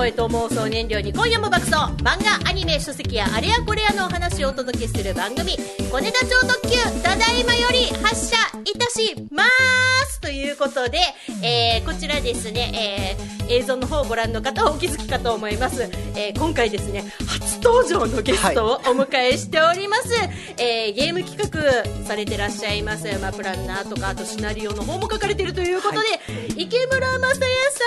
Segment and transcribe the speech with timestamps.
[0.00, 1.92] 声と妄想燃料に今夜も爆走。
[2.02, 5.58] 漫画アニメ書籍やあれやこれやのお話をお届けする番組
[5.92, 9.44] 「小ネタ超特急」ただいまより発車いたしま
[10.06, 10.19] す。
[10.20, 10.98] ということで、
[11.42, 15.82] えー、こちらですね、えー、映像の方をご覧の方はお気づきかと思います、
[16.14, 27.36] えー、今回ですね初登場のゲストをお迎えしております、はい、えー、ゲーム企画されてらっしゃいます、まあ、プランナーとかあとシナリオの方も書かれているということで、はい、池村正也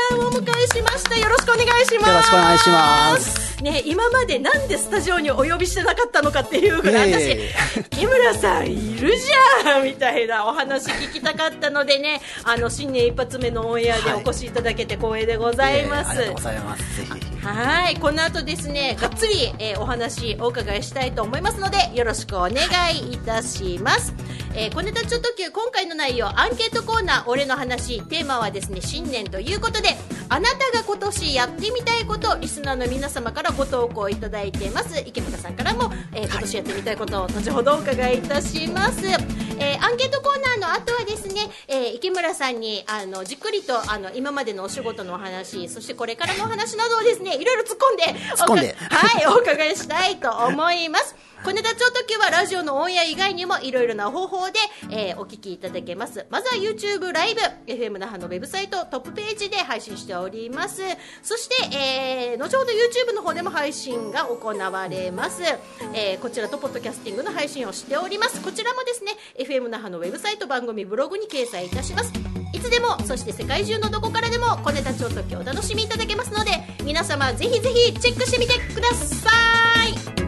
[0.10, 1.18] さんをお迎えしました。
[1.18, 2.10] よろしくお願いします。
[2.10, 3.54] よろしくお願いします。
[3.64, 16.98] ね今までなんでスタジオにお呼びしてなかったのかっていうぐらい、えー、私木村さんいるじゃんみたいなお話聞きたかったのでねあの新年一発目のオンエアでお越しいただけて光栄でございます、はい、ありがとうございます。
[16.98, 17.33] ぜひ。
[17.44, 22.54] はいこの後ですねがっつり、えー、お話お伺いしたいと思いますのでよろしくお願
[22.96, 24.14] いいたします、
[24.56, 29.90] えー、小ネタちょっと今回の内容アンケートコーナー俺の話テーマはですね新年ということで
[30.30, 35.00] あなたが今年やってみたいことリスナーの皆様からご投稿いただいています。
[35.06, 54.54] 池本さんからも、えー、今年やってみたいことを後ほどお伺いいたします、えー、アンケートコーナーの後はですね、えー、池村さんにあのじっくりとあの今までのお仕事のお話そしてこれからのお話などをですねいろいろ突っ込んで突っ込んではいお伺いしたいと思います小ネタ超特急はラジオのオンエア以外にもいろいろな方法で、
[54.90, 56.26] えー、お聞きいただけます。
[56.30, 60.82] まずは YouTube ライブ、FM 那覇のウェブサイトトップページで配信しております。
[61.22, 65.44] そして、えー、後ほど YouTube の方でも配信が行われます。
[65.94, 68.42] えー、こちらとポッドキャスティングの配信をしております。
[68.42, 72.33] こちらもですね、FM 那覇のウェブサイト番組ブログに掲載いたします。
[72.64, 76.52] いつでも、そして世界中のどこからでも小ネタ超特急お楽しみいただけますので、
[76.86, 79.30] 皆様ぜひぜひチェックしてみてくださ
[80.20, 80.23] い。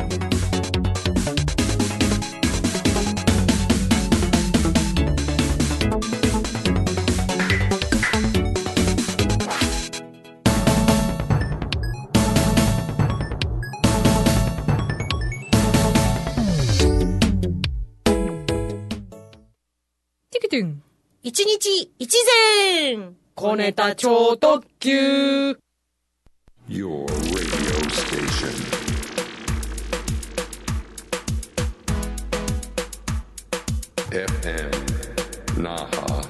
[21.38, 22.10] 一日一
[22.94, 25.52] 善小ネタ超特急
[26.70, 28.56] Your radio station
[34.12, 34.72] FM
[35.62, 36.24] Naha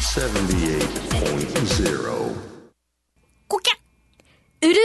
[0.00, 2.34] Seventy-eight point zero.
[3.46, 3.74] こきゃ
[4.60, 4.76] 潤い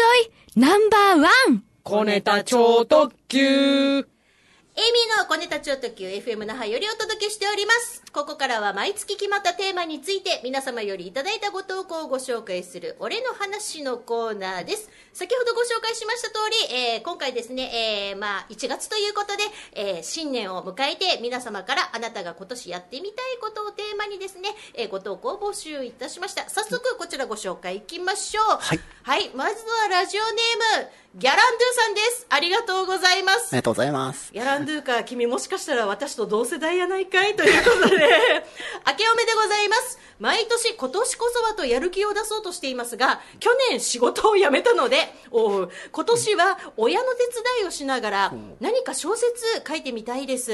[0.56, 8.02] ナンバーワン小ネタ超特急エイミーの小ネタ超特急 FM 那覇よりお届けしております。
[8.14, 14.90] ここからは毎月決まったテーマについて皆様よりいただいたご投稿をご紹介する俺の話のコーナーです。
[15.12, 16.36] 先ほどご紹介しました通
[16.72, 26.50] り、えー、今回ですね、えー、まあ1月ということで、えー、新年を迎えて皆様からあなたが今年やってみたいことをテーマにですね、えー、ご投稿を募集いたしました。
[26.50, 28.46] 早速こちらご紹介いきましょう。
[28.58, 28.80] はい。
[29.04, 32.26] はい、まずはラジオネーム、ギャランドゥさんです。
[32.28, 33.50] ありがとうございます。
[33.54, 34.34] ありがとうございます。
[34.34, 37.98] ギャランドゥか、君もしかしたら私と同世代やないかいということで、
[38.88, 40.00] 明けおめでございます。
[40.18, 47.28] 毎年今年こそはとやる気を出そうとしていますが、去年仕事を辞めたので、お今年は親の手
[47.60, 50.52] 伝いをしながら何か小説書いてみたいです。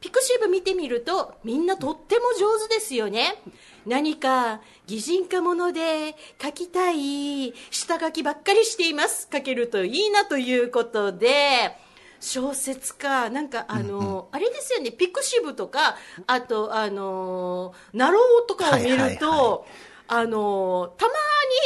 [0.00, 3.42] ピクシブ見てみると、みんなとっても上手ですよね。
[3.86, 9.28] 何か擬人化もので書きたい下書きばっかりしています。
[9.32, 11.76] 書けるといいなということで。
[12.18, 14.90] 小説かなんかあの、あれですよね。
[14.90, 19.66] ピクシブとかあとあのなろうとかを見ると、
[20.08, 21.12] あのたま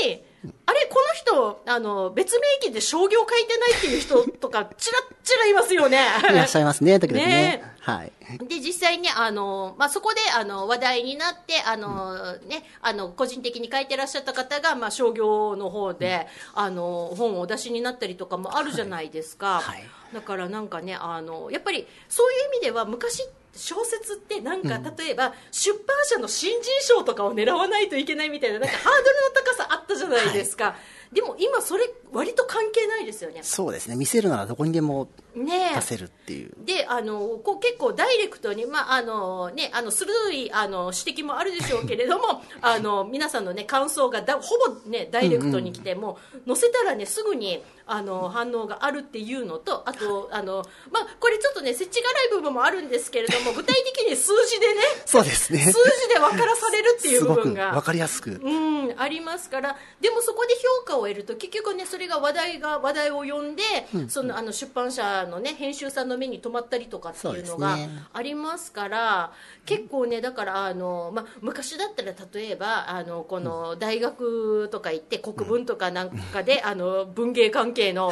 [0.06, 0.22] に
[0.70, 5.99] あれ、この人、あの、別名義で商業書いてないっていう人とか、ちらちらいますよね。
[6.31, 7.28] いらっしゃいますね、時々ね。
[7.28, 8.12] ねはい。
[8.46, 19.61] で、実際に、あの、まあ、そこで、あの、話題になって、あの、ね、あの、個人的に書いてらっしゃった方が、まあ、商業の方で、うん、あの、本をお出しになったりとかもあるじゃないですか。
[19.61, 23.28] はい、はい、だからなんかね、あの、やっぱり、そういう意味では、昔
[23.60, 30.76] 小説ってなんか、例えば出版社の新人賞とかを狙わないといけないみたいななんかハードルの高さあったじゃないですか、は
[31.12, 33.96] い、でも今それ割と関係ないですよねそうですね。
[33.96, 55.59] 見せるならどこにでも出せるっていう、ね、であのこう結構ダイレクトに、まああのね、あの鋭いあの指摘もあるでしょうけれども あの皆さんの、ね、感想がだほぼ、ね、ダイレクトに来て、も載せたら、ね、すぐにあの反応があるっていうのとあと あの、まあ、これちょっとね設置がない部分もあるんですけれども具体的に数字でねそうですね。
[55.59, 63.62] 数字で分からされるっていう部分が分かりやすく、うん、ありますからでもそこで評価を得ると結局ねそれが話題が話題を呼んで、
[64.09, 67.76] そのあの出版社のね編集さんの目に留まったりとかっていうのが
[68.12, 69.32] ありますから
[69.67, 78.11] 結構ねだからあの、まあ、昔だったら例えばあのこの大学とか行って国文とかなんかで、あの文芸関係の,、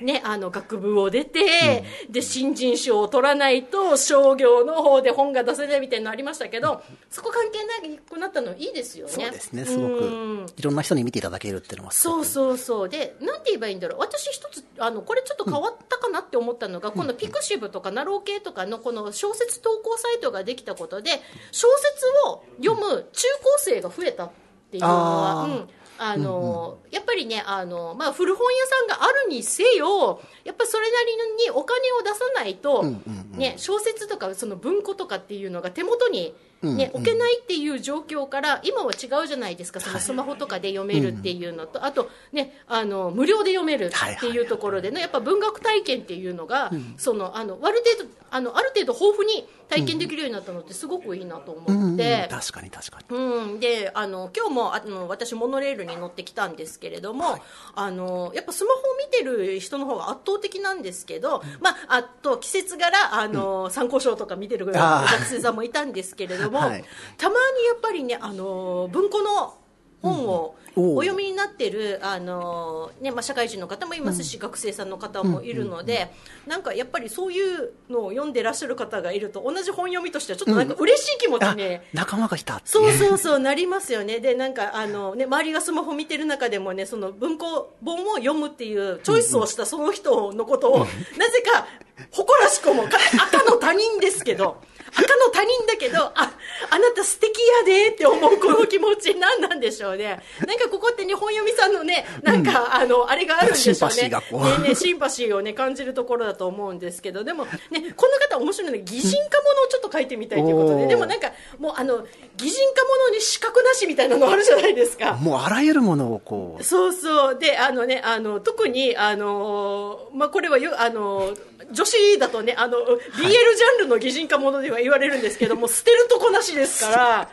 [0.00, 7.58] ね、あの学部を出て、で新人賞を取らないと商業の方で本が出せないみたいなのありましたけどそこ関係
[7.88, 9.12] なくなったのいいですよね。
[9.12, 10.46] そうですねすごうん。
[10.46, 12.24] くいろんな人に見ていただけるっていうのはすごく。
[12.24, 12.88] そうそうそう。
[12.88, 14.00] でなんて言えばいいんだろう。
[14.00, 21.10] 私一つあのこれちょっと変わったかなって思ったのが、このピクシブとかなろう系とかのこの小説投稿サイトができたことで
[21.52, 24.30] 小説を読む中高生が増えたっ
[24.70, 25.50] ていうのはあー。
[25.50, 25.68] うん。
[26.02, 32.84] あのやっぱりねあの、まあ、古本屋さんがあるにせよやっぱりそれなりにお金を出さないと、
[33.32, 51.84] ね、小説とかその文庫とかっていうのが手元に、ね置けないっていう状況から今は違うじゃないですかそのスマホとかで読めるっていうのと、あと、ね、あの無料で読めるっていうところでのやっぱ文学体験っていうのが、そのあのある程度あのある程度豊富に体験できるようになったのってすごくいいなとうんうん。
[51.84, 52.28] 思って。
[52.30, 53.16] 確かに確かに。
[53.16, 57.38] うん、であの今日もあの私、モノレールに乗ってきたんですけれども、
[57.74, 66.84] あのやっぱスマホを見てる人の方が圧倒的なんですけど、まあ、あと季節柄あの、参考書とか見てる学生さんもいたんですけれども、 はい。
[67.16, 69.54] たまにやっぱりねあの文庫の
[70.02, 76.12] 本をうんお読みになってるあの、ねまあ、社会人の方もいますし、学生さんの方もいるので、
[76.46, 84.20] なんかやっぱりそういうのを読んでらっしゃる方がいると同じ本読みとしてはちょっとなんか嬉しい気持ちあに、仲間がいたそうそうそうなりますよね。
[84.20, 91.66] でなんかあの、ね、周りがスマホ見てる中でもねその文庫本を読むっていうチョイスをしたその人のことを、なぜか
[92.10, 92.98] 誇らしくもか
[93.32, 94.62] 赤の他人ですけど。
[94.92, 100.20] 赤の他人だけどああなた素敵やでって思うこの気持ち何なんでしょうね。
[100.44, 103.76] なんかここってね本読みさんのねなんか、あのあれがあるんでしょうね。
[103.76, 104.62] シンパシーがこう。
[104.62, 107.22] ねねシンパシーをね感じるところだと思うんですけど。
[107.22, 107.50] でもね
[107.96, 111.30] この方面白いのが擬人化ものをちょっと書いてみたいということで、おーでもなんか
[111.60, 112.04] もうあの
[112.36, 115.14] 擬人化ものに資格なしみたいなのあるじゃないですか。
[115.14, 116.64] もうあらゆるものをこう。
[116.64, 117.38] そうそう。
[117.38, 121.32] であのねあの特にあのまあこれはよあの
[121.70, 123.30] 女子だとねあの BL ジャ
[123.76, 127.30] ンルの擬人化ものでは言われるんですけども 捨てるとこなしですから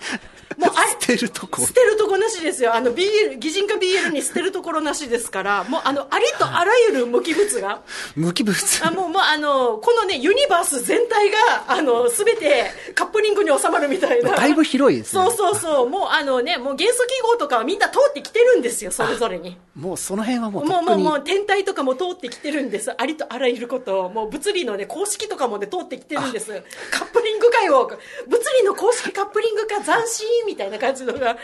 [0.58, 1.62] もうあれ捨てるとこ。
[1.62, 2.74] 捨てるとこなしですよ。
[2.74, 5.64] あの BL 擬人化 BL に捨てるところなしですから。
[5.66, 7.82] もうあのありとあらゆる無機物が。
[8.16, 8.58] 無機物。
[8.86, 14.36] あもうもうあのこのねユニバース全体があの全てカップリングに収まるみたいな。
[14.36, 15.24] だいぶ広いですね。
[15.24, 15.90] そうそうそう。
[15.90, 19.58] もうあのねもう元素記号とかはみんな通ってきてるんですよそれぞれに。
[19.76, 22.92] もうその辺はもうともうもうもう天体とかも通ってきてるんです。
[22.98, 24.10] ありとあらゆることを。
[24.10, 26.64] もう物理のね公式とかもね通ってきてるんです。
[26.92, 28.00] カップリング界を物
[28.62, 31.38] 理の公式カップリングか斬新みたいな感じのが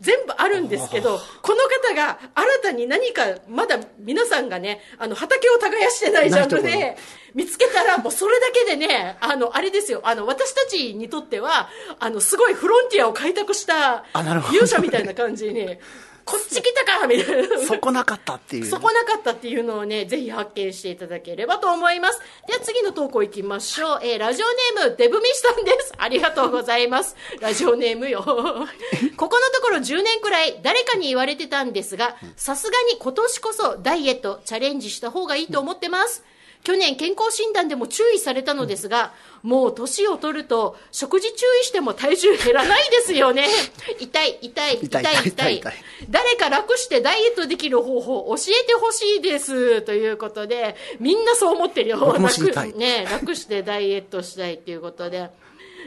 [0.00, 1.58] 全部あるんですけどこの
[1.90, 6.96] 方が新たに何かまだ皆さんがねあの畑を耕してないジャンルで
[7.34, 10.00] 見つけたらもうそれだけでねあのあれですよ。
[10.04, 11.68] あの私たちにとっては
[11.98, 15.78] あのすごいフロンティアを開拓した勇者みたいな感じに
[16.24, 22.20] こっち来たかみたいなそこなかったっていうそこなかったっていうのをね、ぜひ発見していただければと思います。
[22.46, 24.00] では次の投稿いきましょう。
[24.02, 24.46] えーラジオ
[24.78, 25.92] ネーム、デブミシさんです。
[25.98, 27.16] ありがとうございます。
[27.40, 28.22] ラジオネームよ。
[29.16, 36.24] ここのところ10年くらい誰かに言われてたんですが、さすがに今年こそダイエットチャレンジした方がいいと思ってます。
[36.64, 43.46] 去年健康診断でも注意されたのですが、もう年を取ると食事注意しても体重減らないですよね。
[44.00, 45.62] 痛い、痛い、痛い、痛い
[46.08, 55.28] 誰か楽してダイエットできる方法を教えてほしいですということでみんなそう思ってるよ楽,、ね、楽してダイエットしたいということで。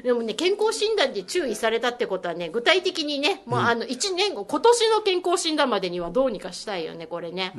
[0.04, 7.54] でもね、健康診断で注意されたってことはね、具体的にね、もうあの、1年後、今年の健康診断までにはどうにかしたいよね、これね。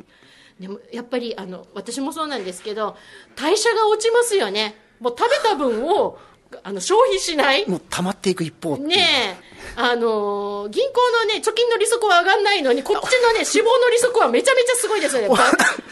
[0.61, 2.97] でも、やっぱり、あの、私もそうなんですけど、
[3.37, 4.77] 代謝が落ちますよね。
[5.01, 6.19] もう食べた分を、
[6.63, 9.37] あの、消費しないもう溜まっていく一方ねえ、
[9.77, 15.29] あのー銀行のね、貯金の利息は上がんないのに、こっちのね、死亡の利息はめちゃめちゃすごいですよね。
[15.31, 15.45] ば倍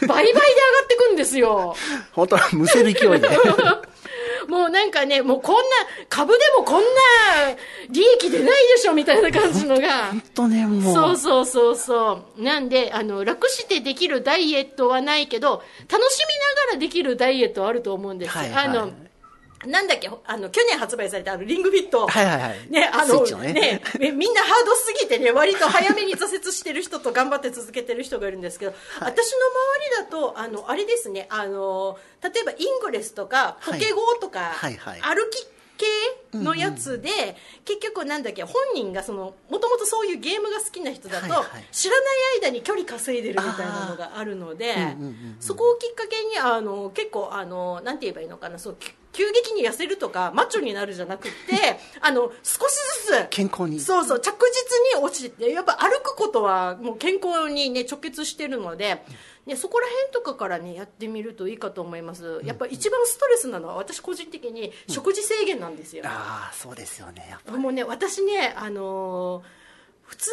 [0.07, 0.41] 々で上が
[0.83, 1.75] ってくんですよ。
[2.11, 3.29] 本当はむせる勢いで
[4.47, 5.61] もうなんかね、もうこんな、
[6.09, 6.87] 株でもこんな
[7.89, 10.07] 利益出ないでしょみたいな感じのが。
[10.07, 12.41] 本当ねもうそうそうそうそう。
[12.41, 16.01] なんで、あの、楽してできるダイエットはないけど、楽しみな
[16.67, 18.41] がらできるダイエットはあると思うんですよ。
[18.41, 18.91] はいはいあの、
[19.65, 22.07] なんだっけ、あの、去年発売されたあの、リングフィット。
[22.07, 22.69] はいはいはい。
[22.69, 23.53] ね、あの、ね。
[23.53, 35.01] ねみみんなハードすぎてね、割と早めに挫折してる人と頑張って続けてる人がいるんですけど、私の周りだと、あの、あれですね、あの、例えばイングレスとか、ポケゴーとか、はいはい。
[35.01, 35.47] 歩き
[35.77, 37.09] 系のやつで、
[37.63, 41.65] 結局なんだっけ本人がそのもともとそういうゲームが好きな人だと、はいはい。
[41.71, 45.37] 知らない間に距離稼いでるみたいなのがあるので、うんうんうんうん。
[45.39, 51.31] そこをきっかけにあの結構あのなんて言えばいいのかなそうき急激に痩せるとかマッチョになるじゃなくて
[52.01, 52.75] あの少し
[53.07, 53.79] ずつ健康に。
[53.79, 54.45] そうそう着
[54.93, 59.03] 実に落ちててやっぱ歩くことはもう健康にね直結してるので、
[59.47, 62.41] ね、そこら辺とかからねやってみるといいかと思います。
[62.43, 69.66] やっぱ一番ストレスなのは私個人的に食事制限なんですよ、ああそうですよねやっぱもうね私ねあのー
[70.07, 70.31] 普通、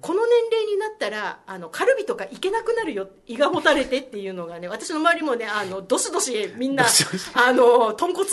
[0.00, 6.84] この年齢になったらあのカルビとかいけなくなるよ胃がもたれてっていうのがね 私の周りもねあのどしどしみんな
[7.34, 8.28] あの豚骨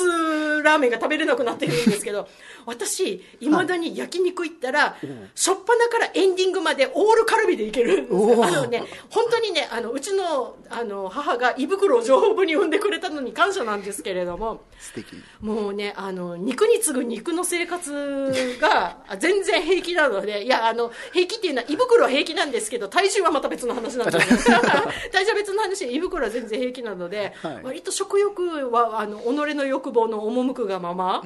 [0.63, 2.27] ラーメンが食べれなくなってるんですけど
[2.65, 4.95] 私いまだに焼肉行ったら、
[5.35, 8.13] 初っ端からエンディングまでオールカルビでいけるあ
[8.51, 15.21] のね本当にねあのうちのあの母が胃袋を丈夫に産んでくれたのに感謝なんですけれども素敵。
[15.41, 24.45] もうねあの肉に次ぐ肉の生活が全然平気なのでいやあの平気っていうのは胃袋は平気なんですけど体重はまた別の話なんです
[25.11, 27.59] 体重は別の話で胃袋は全然平気なので、はい。
[27.63, 31.23] 割と食欲はあの己の欲望の赴くがまま、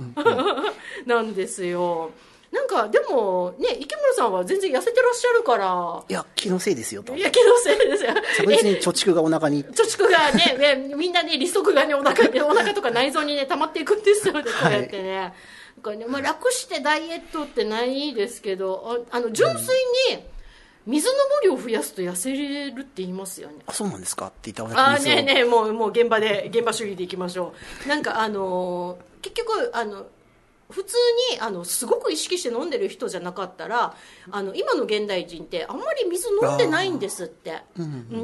[1.05, 2.11] なんですよ。
[2.51, 6.03] なんかでもね池村さんは全然痩せてらっしゃるから。
[6.07, 8.13] いや気のせいですよといや気のせいですよ。
[8.37, 9.65] 確実に貯蓄がお腹に。
[9.65, 15.33] 貯蓄がねねみんなね利息がねお腹にお腹とか内臓にね溜まっていくんですよねこうやってね,、
[15.77, 19.75] なんかねまあ、楽してダイエットってないですけどああの純粋
[20.15, 20.23] に
[20.87, 23.55] 水の量を増やすと痩せれるって言いますよね。
[23.67, 27.53] あそうなんですかって言ったああ私ねえねえもうもう現場で現場主義でいきましょ
[27.85, 27.89] う。
[27.89, 30.05] なんかあのー結局あの
[30.69, 30.95] 普通
[31.31, 33.95] にあのすごく意識して飲んでる人じゃなかったら
[34.31, 37.61] あの今の現代人ってあんまり水飲んでないんですって。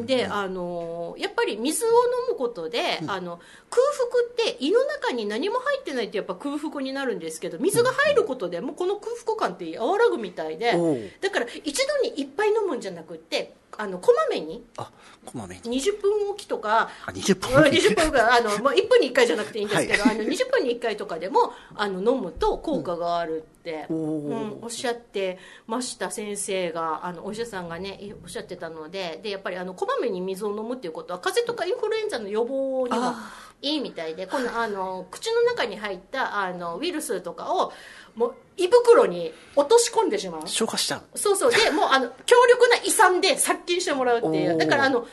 [0.05, 1.93] であのやっぱり水を飲
[2.31, 3.81] むことで、あの空
[4.12, 14.65] 腹って胃の中に何も入ってないとやっぱ空腹になるんですけど水が入ることでもうこの空腹感って和らぐみたいでだから一度にいっぱい飲むんじゃなくってあのこまめに？
[14.77, 14.92] あ
[15.25, 15.80] こまめに。
[15.82, 16.89] 20分おきとか。
[17.06, 25.38] あ20分うんおき20分ぐらいあの、まあ、1分に1回じゃなくていいんですけど、あの20分に1回とかでもあの飲むと効果があるって、ううんんおっしゃって
[25.68, 33.13] ました先生があのお医者さんがねおっしゃってたのででやっぱりあのこまめに水を飲むっていうことは風邪とかインフルエンザの予防にも
[33.62, 37.72] いいみたいでこのあの口の中に入ったあのウイルスとかを
[38.15, 40.41] もう胃袋に落とし込んでしまう。
[40.48, 41.17] 消化しちゃう。
[41.17, 41.51] そうそう。
[41.51, 44.58] でもうあの強力な胃酸で殺菌してもらうっていう。
[44.58, 45.08] だからあの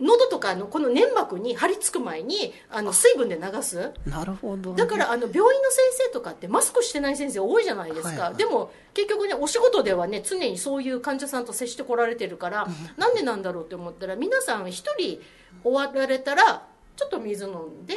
[0.00, 3.92] 喉とかのこの粘膜に張り付く前にあの水分で流す。
[4.06, 8.34] なるほどだからあの病院の先生とかってマスクしてない先生多いじゃないですか、はいはい。
[8.36, 15.20] でも結局ねお仕事ではね常にそういう患者さんと接してこられてるから、なんでなんだろうって思ったら皆さん一人
[15.64, 16.62] 終わられたら
[16.94, 17.96] ちょっと水飲んで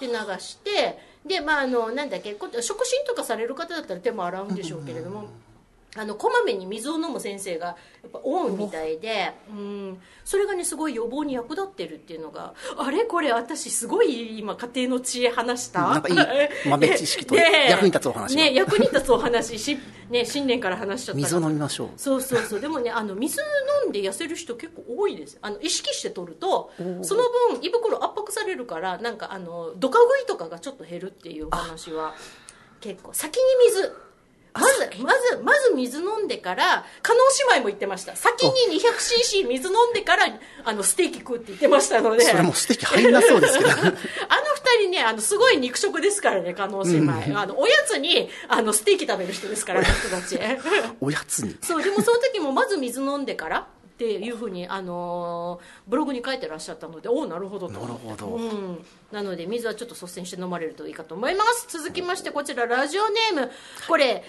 [0.00, 5.28] で流してでまああのなんだっけこ触診とかされる方だったら手も洗うんでしょうけれども、
[5.96, 7.74] あのこまめに水を飲む先生がや
[8.08, 10.00] っぱ多いみたいでうん。
[10.24, 13.04] それがねすごい予防に役立ってるっていうのがあれ？
[13.04, 15.82] これ私すごい今家庭の知恵話した？
[15.82, 16.16] なんかいい
[16.68, 17.34] 豆知識と
[17.68, 19.78] 役に立つお話がね役に立つお話し、
[20.10, 21.88] ね、新年から話しちゃった水を飲みましょう。
[21.96, 22.60] そうそうそう。
[22.60, 23.40] でもねあの水
[23.84, 25.38] 飲んで痩せる人結構多いです。
[25.40, 26.70] あの意識して取ると
[27.02, 32.14] その分胃袋圧迫されるからなんかあのドカ食いとかがちょっと減るっていうお話は
[32.80, 33.12] 結構。
[33.12, 33.92] 先に水
[34.58, 37.20] まずまずまず水飲んでから加納
[37.50, 38.16] 姉妹も言ってました。
[38.16, 40.26] 先に 200cc 水飲んでから
[40.64, 42.24] あのステーキ食うって言ってましたので。
[42.24, 43.70] それも素敵入んなそうですけど。
[43.80, 47.38] あの二人ね、あの、すごい肉食ですからね、加納姉妹。
[47.38, 50.38] あの、おやつに、あの、ステーキ食べる人ですから、人たち。
[51.00, 51.56] おやつに。
[51.62, 57.72] そう、でもその時もまず水飲んでから、っていうふうに、あのーブログに書いてらっしゃったのでおおなるほどと。
[57.72, 58.26] なるほど。
[58.26, 61.66] うん、なので水はちょっと率先して飲まれるといいかと思います。
[61.68, 63.50] 続きましてこちらラジオネーム。
[63.88, 64.22] これ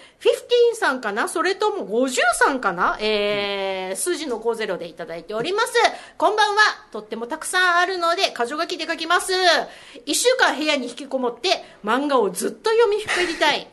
[0.72, 1.28] 15さんかな？
[1.28, 5.74] それとも50さんかな、えー、数字の50でいただいております。
[6.18, 6.62] こんばんは。
[6.92, 9.34] とってもたくさんあるので箇条書きで書きます。
[9.34, 13.68] 1週間部屋に引きこもって漫画をずっと読みふくりたい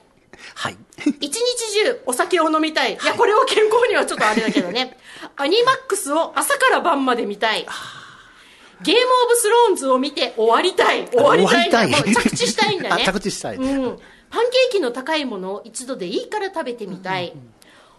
[0.55, 0.77] はい
[1.21, 2.95] 一日中お酒を飲みたい。
[2.95, 4.97] いや、これは健康にはちょっとあれだけどね。
[5.37, 7.67] アニマックスを朝から晩まで見たい。
[8.83, 11.09] ゲームオブスローンズを見て終わりたい。
[11.09, 13.03] 終わりたいたいもう着地したいんだね。
[13.09, 13.99] あ着地したいうん。
[14.31, 17.33] パンケーキの高いものを一度でいいから食べてみたい。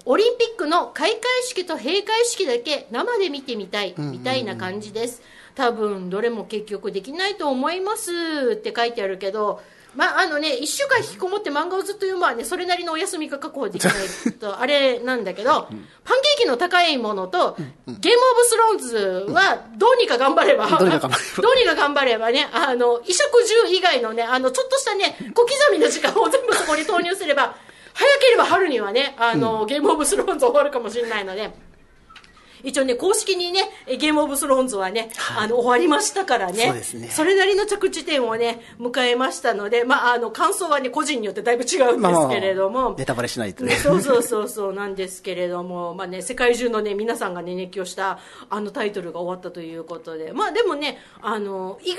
[0.07, 3.95] オリンピックの開会式と閉会式だけ生で見てみたい。
[3.97, 5.21] みたいな感じです。
[5.55, 8.11] 多分、どれも結局できないと思います
[8.53, 9.61] って書いてあるけど、
[9.95, 17.55] まああのね、1週間引きこもって漫画をずっと読むはね、それなりのお休みが確保できないと、 あれなんだけど、パンケーキの高いものと、
[17.87, 21.41] ゲームオブスローンズは、どうにか頑張れば、どうにか頑張れば。
[21.43, 27.55] どうにか頑張ればね、あの、衣食住以外のね、あの、ちょっとしたね、小刻みの時間を全部そこに投入すれば、
[27.93, 31.53] 早ければ春にはね、あの、ゲームオブスローンズ終わるかもしれないので、
[32.63, 36.65] 一応ね、公式にね、えゲームオブスローンズはね、あの、終わりましたからね。
[36.65, 42.95] そうですねそれなりの着地点をね、迎えましたので、まあ、あの、感想はね、個人によってだいぶ違うんですけれども。
[42.97, 43.75] ネタバレしないとね。
[43.75, 48.19] そうそうそうそうなんですけれども、まあね、世界中のね、皆さんがね、熱狂した
[48.49, 51.97] あのタイトルが終わったということで、まあでもね、あの、意外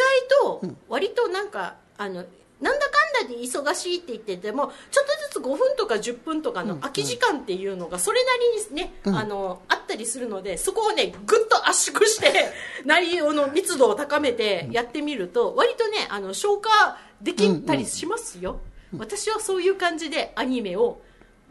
[0.60, 2.25] と、割となんか、あの、
[2.60, 8.30] なんだかんだで忙しいって言っててもちょっとずつ5分とか10分とかの空き時間っていうのがそれな
[8.70, 12.52] りにね、あのあったりするのでそこをねぐっと圧縮して
[12.84, 18.60] 内容の密度を高めてやってみると割とねあの消化できたりしますよ、
[18.98, 21.00] 私はそういう感じでアニメを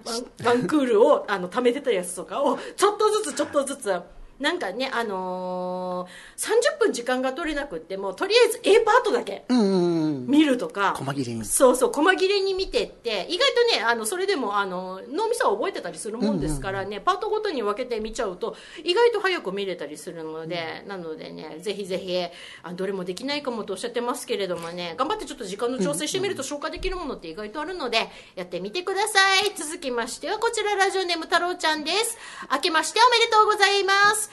[0.05, 4.01] ワンワンクールをあの貯めてたやつとかをちょっとずつちょっとずつ
[4.39, 10.27] なんかね、あのー、30分時間が取れなくってもとりあえず A パートだけうんうんうん。
[10.27, 10.93] 見るとか。
[10.97, 11.45] 細切れに。
[11.45, 13.25] そうそう細切れに見てって。
[13.29, 22.15] 意外とねあのそれでもあの脳みそは覚えてたりするもんですからね、パートごとに分けて見ちゃうと意外と早く見れたりするので、なのでねぜひぜひ
[22.63, 29.53] あどれもできないかもとおっしゃってますけれどもね頑張ってちょっと時間の調整してみると消化できるものって意外とあるのでやってみてください。
[29.55, 32.17] 続きましてはこちらラジオネーム太郎ちゃんです。
[32.51, 34.25] 明けましておめでとうございます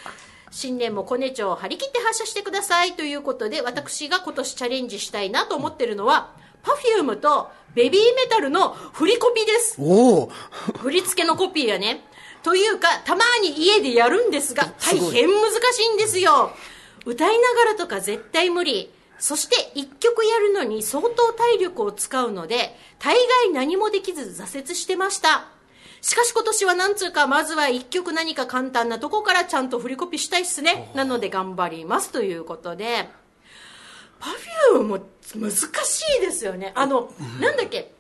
[0.51, 9.77] 新年もコネ帳を張り切って発射してくださいということで私が今年チャレンジしたいなと思ってるのは Perfume とベビーメタルの振りコピです。
[9.81, 10.33] おお。
[10.79, 12.05] 振り付けのコピーやね。
[12.43, 16.53] というかたまに家でやるんですが 大変難しいんですよ。
[17.05, 18.93] 歌いながらとか絶対無理。
[19.19, 25.47] そして一曲やるのに相当体力を使うので大概何もできず挫折してました
[26.03, 30.91] しかし今年はなんつうかまずは一曲何か簡単なとこからちゃんと振りコピーしたいっすね。
[30.95, 33.09] なので頑張りますということで。
[34.73, 34.99] Perfume も
[35.35, 36.73] 難しいですよね。
[36.75, 37.93] あの、なんだっけ。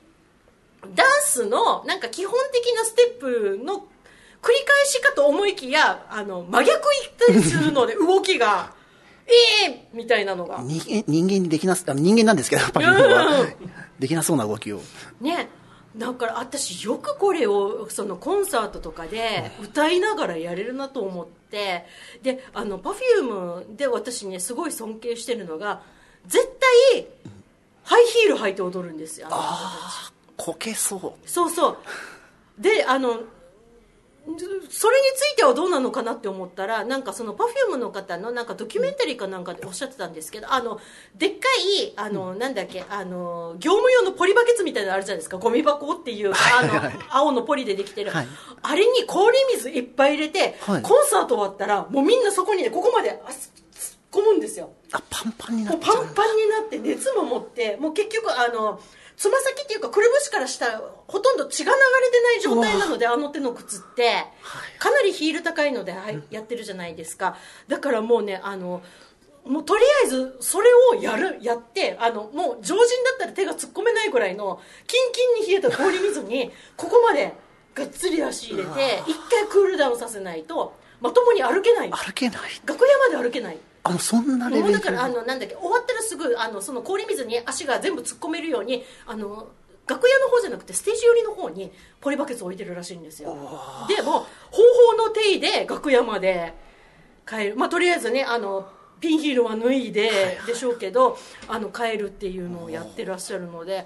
[0.94, 3.84] ダンスのなんか基本的なステップの繰り
[4.64, 8.72] 返しかと思いきやあの真逆いったりするので 動きが
[9.62, 10.60] ええみたいなのが。
[10.64, 13.46] 人間人間にできなすあ人間なんですけどパフュームは。
[14.00, 14.80] できなそうな動きを。
[15.20, 15.48] ね
[15.96, 21.84] だから私よくこれをそのコンサートとかで歌いながらやれるなと思って
[22.22, 25.82] であの Perfume で私ねすごい尊敬してるのが
[26.26, 26.44] 絶
[26.94, 27.06] 対
[27.84, 30.12] ハイヒール履いて踊るんですよあの方たち。
[30.36, 31.28] こけそう。
[31.28, 31.78] そうそう。
[32.58, 33.20] であの
[34.24, 40.80] それについてはどうなのかなって思ったらなんかその Perfume の方のなんかドキュメンタリーかなんかでおっしゃってたんですけどあの
[41.16, 45.38] でっかいあの、なんだっけあの業務用のポリバケツみたいなのあるじゃないですか。
[45.38, 46.72] ゴミ箱っていうかあの
[47.10, 48.28] 青のポリでできてる、はい。
[48.62, 50.82] あれに氷水いっぱい入れて、はい。
[50.82, 53.18] コンサート終わったらもうみんなそこにねここまで突っ
[54.12, 54.70] 込むんですよ。
[54.92, 56.06] あパンパンになっちゃうんだ。
[56.06, 58.80] パンパンになって熱も持ってもう結局あの
[59.22, 60.66] つま先っていうかくるぶしから下
[61.06, 64.24] ほとんど血が流れてない状態なのであの手の靴って。
[64.80, 67.36] かなりヒール高いので、はいやってるじゃないですか。
[67.68, 68.82] だからもうねあの
[69.46, 77.32] もうとりあえずそれをやるやってあのもう常人だったら手が突っ込めないぐらいのキンキンに冷えた氷水にここまで
[77.76, 81.90] がっつり足入れて一回クールダウンさせないとまともに歩けない。
[81.92, 82.40] 歩けない。
[82.66, 89.48] 楽屋まで歩けないあもうそんなレベルもうだからあのなんだっけ終わったらすぐあのその氷水に足が全部突っ込めるようにあの
[89.86, 93.34] 楽屋の方じゃなくてステージ寄りの方にポリバケツ置いてるらしいんですよ。
[93.88, 94.62] でもう方
[94.96, 96.54] 法の手で楽屋まで
[97.26, 97.56] 帰る。
[97.56, 98.68] まあとりあえずねあの
[99.02, 103.84] ピンヒールは脱いででしょうけどあの帰るっていうのをやってらっしゃるので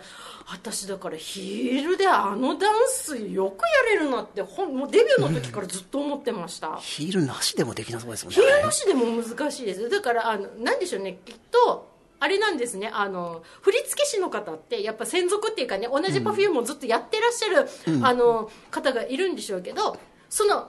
[0.49, 8.41] 私だからヒールであのダンスよくやれるなってほんもうデビューの時からずっと思ってました、ヒールなしでもできなそうですもんね。
[8.41, 9.89] ヒールなしでも難しいです。
[9.89, 11.19] だからあのなんでしょうね。
[11.25, 11.89] きっと
[12.21, 12.91] あれなんですね。
[12.93, 19.99] あの振付師の方ってやっぱ専属っていうかね同じ Perfume をずっとやってらっしゃる、あの方がいるんでしょうけど
[20.29, 20.69] その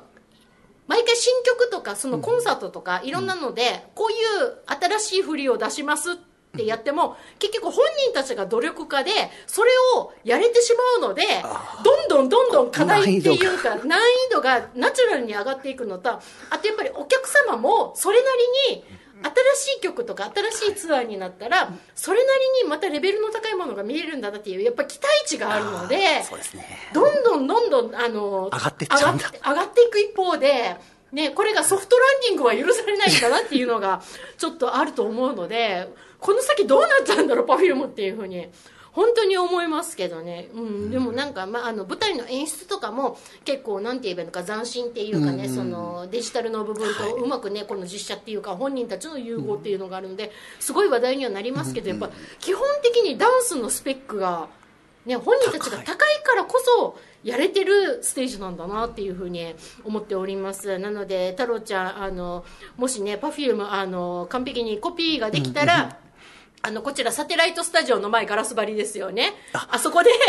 [0.87, 4.57] 毎回新曲とかそのコンサートとかいろんなので、こういう
[4.99, 6.15] 新しい振りを出しますっ
[6.57, 9.11] てやっても結局本人たちが努力家で
[9.45, 11.23] それをやれてしまうので
[11.83, 16.19] どんどんどんどん課題っていうか難易度がナチュラルに上がっていくのとあ
[16.59, 18.29] とやっぱりお客様もそれな
[18.71, 18.83] りに
[19.23, 25.97] 新しい曲とか新しいツアーになったらそれなりにまたレベルの高いものが見えるんだなっていうやっぱ期待値があるので
[26.93, 28.49] どんどんどんどんあの
[28.87, 30.77] 上がって上がっていく一方で、
[31.11, 34.01] ね、これがソフトランディングは許されないんだなっていうのが
[34.37, 38.49] ちょっとあると思うのでこの先どうなっちゃうんだろう Perfume っていうふうに
[38.97, 54.47] 本当に思いますけどね、うん、でもなんか、まあ、あの舞台の演出とかも結構なんて言えばいいのか斬新っていうかね、そのデジタルの部分とうまくねこの実写っていうか本人たちの融合っていうのがあるのですごい話題にはなりますけどやっぱ基本的にダンスのスペックが、
[55.05, 60.79] ね、本人たちが高いからこそやれてるステージなんだなっていうふうに思っております。
[60.79, 62.43] なので太郎ちゃんあの
[62.77, 65.99] もしね Perfume あの完璧にコピーができたら、
[66.63, 69.33] あの、こちらサテライトスタジオの前ガラス張りですよね。
[69.53, 70.09] あそこで、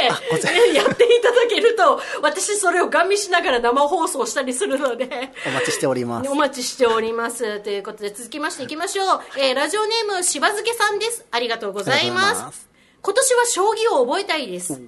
[0.74, 6.34] やっていただけると、私それをガン見しながら生放送したりするので、お待ちしておりますお。
[6.34, 7.60] 待ちしております。
[7.60, 9.20] ということで続きましていきましょう。
[9.36, 11.24] えーラジオネームしばづけさんです。
[11.30, 12.34] ありがとうございま。
[12.34, 12.68] ますす
[13.00, 14.80] 今年は将棋を覚えたいです。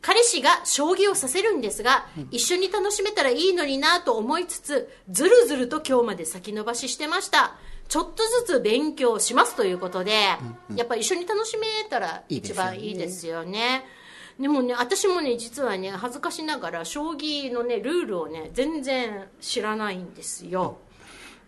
[0.00, 7.56] 彼氏が将棋をさせるんですが、一緒に楽しめたらいいのになと思いつつ、ずるずると今日まで先延ばししてました。
[7.88, 10.12] ちょっとずつ勉強しますということで、
[10.74, 13.84] やっぱり一緒に楽しめたら一番いいですよね。
[14.40, 20.78] でもね、私もね、実はね、恥ずかしながら、将棋のね、ルールをね、全然知らないんですよ。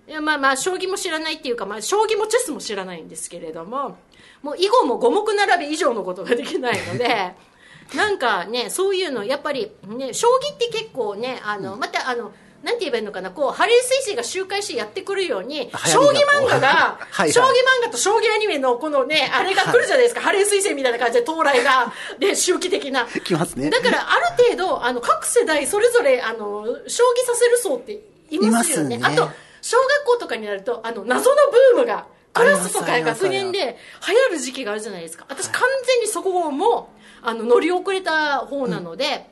[0.08, 3.98] いやまあまあ将棋も知らないっていうか、まあ、将棋もチェスも知らないんですけれども
[4.42, 7.34] もう囲碁も五目並べ以上のことができないので
[7.94, 13.30] なんかねそういうのやっぱりね将棋って結構ねあのまたあのなんて言えばいいのかな？
[13.30, 17.32] こうハレー彗星が周回してやってくるように将棋漫画が はいはい。
[17.32, 17.48] 将棋漫
[17.84, 23.06] 画と将棋アニメのこのねあれが来るじゃないですか、ハレー彗星みたいな感じで到来がで 周期的な。
[23.06, 23.70] 来ますね。
[23.70, 28.96] だからある程度あの各世代それぞれあの将棋させる層っていますよね。
[28.96, 29.06] ね。
[29.06, 29.30] あと
[29.62, 31.36] 小学校とかになるとあの謎の
[31.74, 35.26] ブームがクラスとか学年で流行る時期があるじゃないですか。
[35.28, 36.92] 私完全にそこも
[37.22, 39.26] あの乗り遅れた方なので、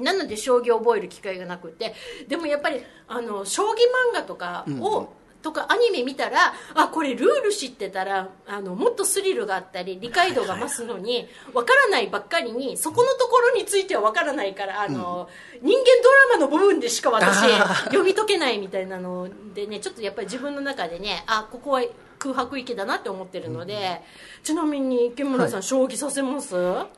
[0.00, 1.94] なので将棋を覚える機会がなくて
[2.28, 3.74] でもやっぱりあの将棋
[4.12, 5.08] 漫画とかを、
[5.42, 15.28] とかアニメ見たらあこれルール知ってたらあのもっとスリルがあったり理解度が増すのにわからないばっかりにそこのところについてはわからないからあの、
[15.62, 15.84] 人間
[16.28, 17.38] ドラマの部分でしか私
[17.86, 21.82] 読み解けないみたいなのでねちょっとやっぱり自分の中でねあここは
[22.18, 24.02] 空白域だなって思ってるので、
[24.42, 26.50] ちなみに池村さん、将棋させます？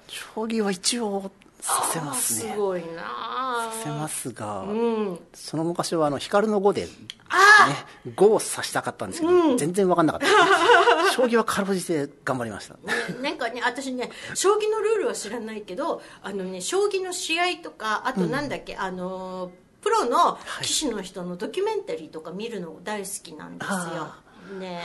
[0.09, 1.31] 将棋は一応
[1.63, 2.53] させますね。
[2.53, 6.89] すごいなあさせますが、うんその昔はあの光の碁で、ね、
[7.29, 10.27] あ碁を指したかったんですけど、全然分かんなかった。
[11.13, 12.77] 将棋はかろうじて頑張りました。
[13.23, 24.23] なんかね私ね将棋のルールは知らないけどあのね将棋の試合とかあとなんだっけ、あのプロの棋士の人のドキュメンタリーとか見るの大好きなんですよあ。
[24.59, 24.81] ね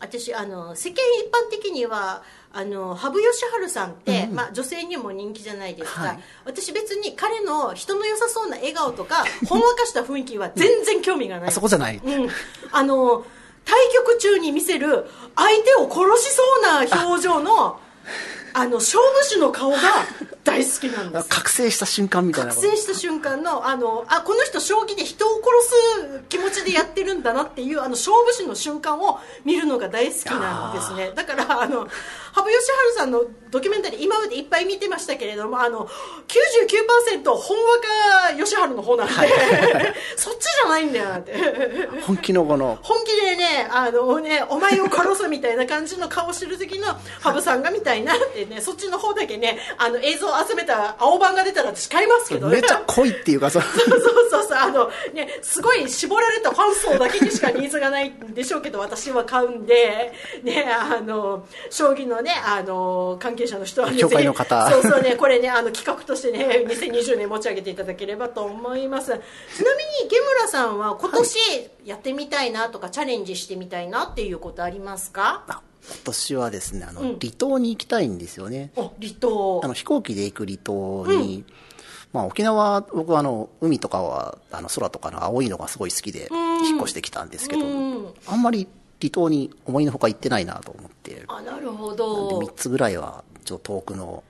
[0.00, 6.20] 私あの世間一般的にはあの羽生善治さんって、まあ、女性にも人気じゃないですか、はい。
[6.44, 12.00] 私別に彼の人の良さそうな笑顔とか ほんわかした雰囲気は全然興味がない、あそこじゃない。
[12.04, 12.28] うん、
[12.70, 13.24] あの
[13.64, 17.78] 対局中に見せる相手を殺しそうな表情の
[18.54, 19.78] あの勝負師の顔が
[20.44, 21.28] 大好きなんです。
[21.30, 22.50] 覚醒した瞬間みたいな。
[22.50, 25.50] 覚醒した瞬間のあのあこの人将棋で人を殺
[26.14, 31.12] す気持ちでやってるんだなっていうあの勝負師の瞬間を見るのが大好きなんですね。
[31.14, 31.86] だからあの
[32.32, 32.60] 羽生善
[32.92, 35.88] 治さんのドキュメンタリー今までいっぱい見てましたけれどもあの
[36.28, 37.64] 99%ほんわ
[38.26, 39.12] か義治の方なんで、
[40.16, 41.34] そっちじゃないんだよなって。
[42.06, 46.88] 本気のこの、本気でね、あのね、お前を殺すみたいな感じの顔してる時の
[47.20, 52.54] 羽生さんがみたいなってね、そっちの方だけね、あの映像を集めた青版が出たら私買いますけどね。
[52.54, 54.00] めっちゃ濃いっていうか、 そのそう
[54.30, 69.06] そうそう、あのね、すごい絞られたファン層だけにしかニーズがないんでしょうけど、私は買うんで、ね、あの、将棋のね、あの、関係者の人はね、協会の方 そうそうね、これね、あの、企画としてね、2020年持ち上げていただければと思います。
[69.06, 69.10] ち
[69.64, 71.38] なみに、池村さんは今年
[71.84, 75.62] やってみたいなとか、チャレンジしてみたいなっていうことありますか？
[75.90, 78.70] あ今年はですね、あの、うん離島に行きたいんですよね。
[78.76, 79.68] お、離島あ。
[79.68, 81.44] の飛行機で行く離島に、
[82.12, 86.28] まあ、沖縄僕はあの海とかはあの空とかの青いのがすごい好きで
[86.64, 88.68] 引っ越してきたんですけど、うんあんまり
[89.00, 92.52] 離島に思いのほか行ってないなと思ってあ、なるほでど3。
[92.54, 94.22] つぐらいはちょっと遠くの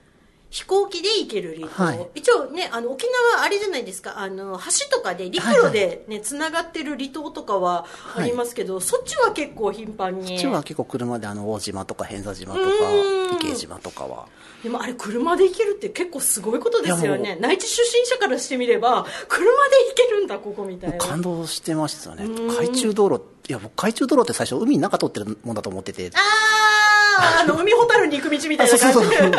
[0.53, 2.07] 飛行機で行ける離島、はい。
[2.13, 4.19] 一応ねあの沖縄あれじゃないですか。
[4.19, 10.27] あの橋とかで陸路でねつながってる離島とかはありますけど、そっちは結構頻繁に。
[10.27, 13.35] こっちは結構車であの大島とか偏座島とかうん。
[13.37, 14.27] 池江島とかは。
[14.61, 17.35] でもあれ車で行けるって結構すごいことですよね。
[17.41, 19.51] 内地出身者からしてみれば車で
[19.89, 20.97] 行けるんだここみたいな。
[20.99, 22.27] 感動してましたね。
[22.59, 26.11] 海中道路いや僕海中道路って最初海の中通ってるもんだと思ってて。
[26.13, 28.93] あああの海ほたるに行く道みたいな感じ。
[28.93, 29.31] そうそうそう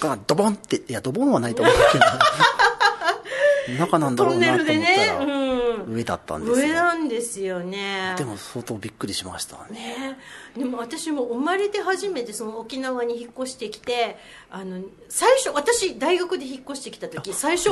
[0.00, 2.04] がドボンっていやドボンはないと思うけど。
[3.76, 8.14] 中なんだろトンネうなと思ったら、ルでね、うん、上だったんですね上なんですよね。
[8.16, 9.78] でも相当びっくりしましたね。
[9.78, 10.18] ね。
[10.56, 14.16] でも私も生まれて初めてその沖縄に引っ越してきて
[14.50, 17.70] あの最初私大学で引っ越してきた時最初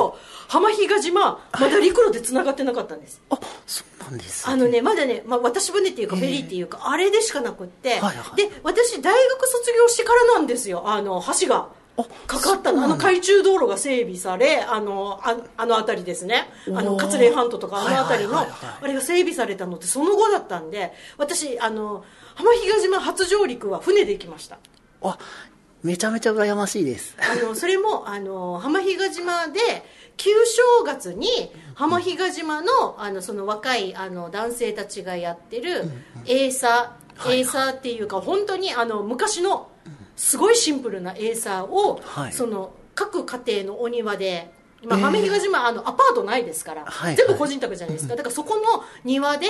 [0.49, 3.21] 浜比嘉島まだ陸路でつながってなかったんです。
[3.31, 4.49] あそうなんです。
[4.49, 8.37] あのねまだね、まあ、渡し船っていうかフェリーっていうか、あれでしかなくって、はいはい。
[8.37, 10.89] で私大学卒業してからなんですよ。
[10.89, 11.69] あの橋が
[12.26, 12.85] かかったの？
[12.85, 16.48] あの海中道路が整備されあのああの辺りですね。
[16.68, 18.46] あの勝連半島とかあの辺りのあ
[18.87, 22.04] れが整備されたのってその後だったんで私あの
[22.35, 24.59] 浜比嘉島初上陸は船で行きました。
[25.02, 25.18] あ
[25.82, 27.16] めちゃめちゃ羨ましいです。
[27.18, 29.61] あの それもあの浜比嘉島で
[30.16, 31.28] 旧正月に
[31.74, 35.90] 浜比嘉島のあのその若いあの男性たちがやってる
[36.26, 39.68] エーサー、エーサーっていうか本当にあの昔の
[40.16, 42.33] すごいシンプルなエーサーを、はい。
[42.33, 44.50] その各家庭のお庭で
[44.83, 45.02] 今えー。
[45.02, 48.16] 浜比嘉島あのアパートないですから、はい全部個人宅じゃないですか。
[48.16, 49.46] だからそこの庭で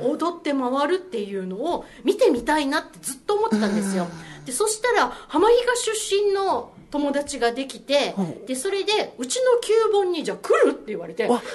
[0.00, 4.06] 踊って回るっていうのを見てみたいなってずっと思ってたんですよ。
[4.46, 11.50] でそしたら浜比嘉出身の友達ができてうんでそれでうちの旧本にじゃあ来るって言われてこんわな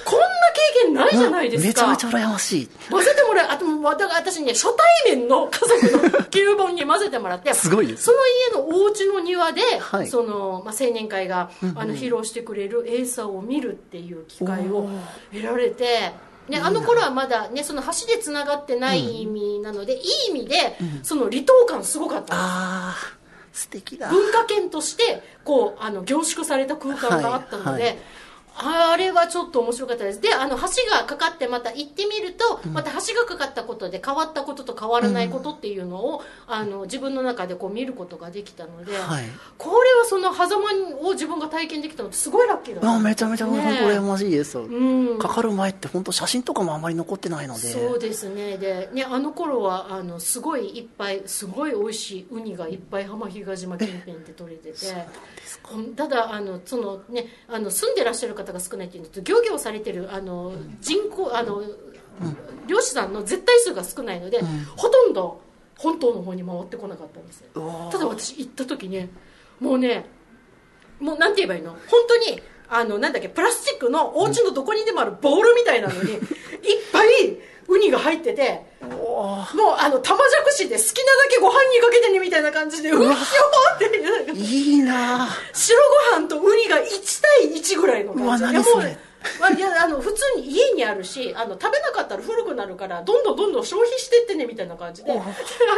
[0.84, 1.68] 経験ないじゃないですか。
[1.68, 2.70] めちゃめちゃ羨ましい。
[2.90, 3.48] 混ぜてもらう。
[3.52, 3.66] あと
[4.14, 4.76] 私ね初
[5.06, 5.60] 対面の家
[5.92, 10.08] 族の旧本に混ぜてもらって すごいその家のお家の庭で、はい。
[10.08, 14.90] その、まあ、青年会が、あの披露してくれるエーサーを見るっていう機会を
[15.32, 16.12] 得られて
[16.50, 22.36] であの頃はまだねその橋でつながってない意味なので、いい意味で、その離島感すごかったんです。
[22.36, 23.19] ああ
[23.54, 24.10] 素敵だ。
[24.10, 27.98] 文化圏としてこうあの凝縮された空間があったので、はいはい
[28.56, 30.22] あれはちょっと面白かったです。
[30.22, 39.26] であの橋がかかってまた行ってみると、また橋がかかったことで変わったことと変わらないことっていうのを、あの自分の中でこう見ることができたので、はい。
[39.58, 45.20] これはその狭間を自分が体験できたのってすごいラッキーだあめちゃめちゃね羨ましいです、うん。
[45.20, 47.60] かかる前って本当写真とかもあんまり残ってないので。
[47.60, 48.58] そうですね。
[48.58, 54.88] でねあの頃はあのすごいいっぱいすごい美味しいウニがいっぱい浜比嘉島近辺で取れてて。
[54.88, 55.40] うん
[55.96, 61.62] ただあのその、ね、あの住んでらっしゃる方が少ないっていうのと漁業されてるあの人口あの、
[62.68, 64.40] 漁師さんの絶対数が少ないので、
[64.76, 65.42] ほとんど
[65.78, 69.10] 本島の方に回ってこなかったんですただ私行った時ね
[69.60, 70.06] もうね
[71.00, 71.72] もうなんて言えばいいの？
[71.72, 76.20] 本当にあのなんだっけプラスチックのお家のどこにでもあるボールみたいなのに いっ
[76.92, 77.38] ぱい
[77.70, 83.16] ウニが入っててもうあの玉じゃくしで好きなだけご飯にかけてねみたいな感じでうわ。
[83.76, 85.78] っていういいなあ白
[86.12, 86.82] ご飯とウニが1
[87.42, 88.98] 対1ぐらいのうわ感じ何それ
[89.40, 95.12] まあ、いやあの普通に家にあるしあの食べなかったら古くなるからどんどんどんどん消費してってねみたいな感じで。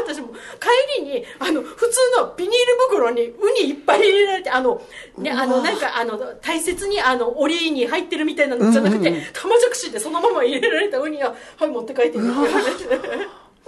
[0.01, 0.27] 私も
[0.59, 4.81] 帰りにあの普通のビニール袋にウニいっぱい入れられてあの、
[5.17, 12.47] ね、あのなんかあの大切にあの檻に入ってるみたいなのじゃなくて、玉じゃくしでそのまま入れられたウニをはい持って帰ってみてわ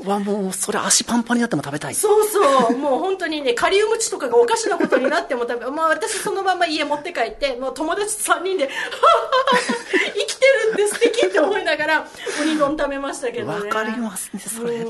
[0.02, 1.96] もうそれ足パンパンになっても食べたい。
[1.96, 2.78] そうそう。
[2.78, 8.70] もう本当にねカリウム値とかがおかしなことになっても食べ、まあ、私そのまま家持って帰ってもう友達3人で
[10.14, 12.08] 生きてるって素敵って思いながら
[12.42, 13.70] ウニ丼食べましたけどね。
[13.70, 14.86] わかりますねそれで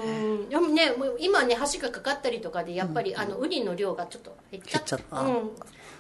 [0.57, 5.19] もねもう今ね橋がかかったりとかでやっぱり、あのウニの量がちょっと減っちゃ減っちゃった。
[5.19, 5.51] うん、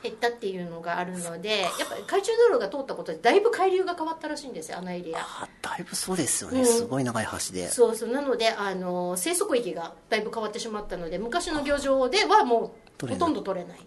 [0.01, 5.19] 減ったっていうのがあるのでやっぱり海中道路が通ったことでだいぶ海流が変わったらしいんですよあのエリア。
[5.19, 6.65] あだいぶそうですよね、うん。
[6.65, 7.69] すごい長い橋で。
[7.69, 8.09] そうそう。
[8.09, 13.79] なのであの生息域がだいぶ変わってしまったので昔の漁場ではもうほとんど取れない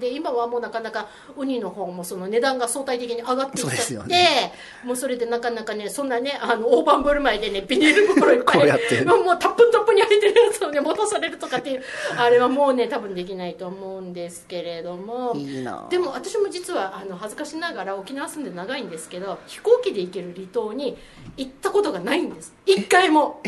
[0.00, 4.52] で今はもうなかなかウニの方もその値段が相対的に上がっていっそうですちゃって、よね。
[4.84, 11.82] もうそれでなかなかねそんなねあの大盤振る舞いでねビニール袋いっぱいもうもうタップンタップに入ってるやつをね持たされるとかっていう
[12.16, 15.32] あれはもうね多分できないと思うんですけれども。
[15.34, 15.86] いいな。
[15.90, 20.96] でも私も実はあの恥ずかしながら沖縄住んで長いんですけど飛行機で行ける離島に
[21.36, 22.54] 行ったことがないんです。
[22.66, 23.42] 一回も。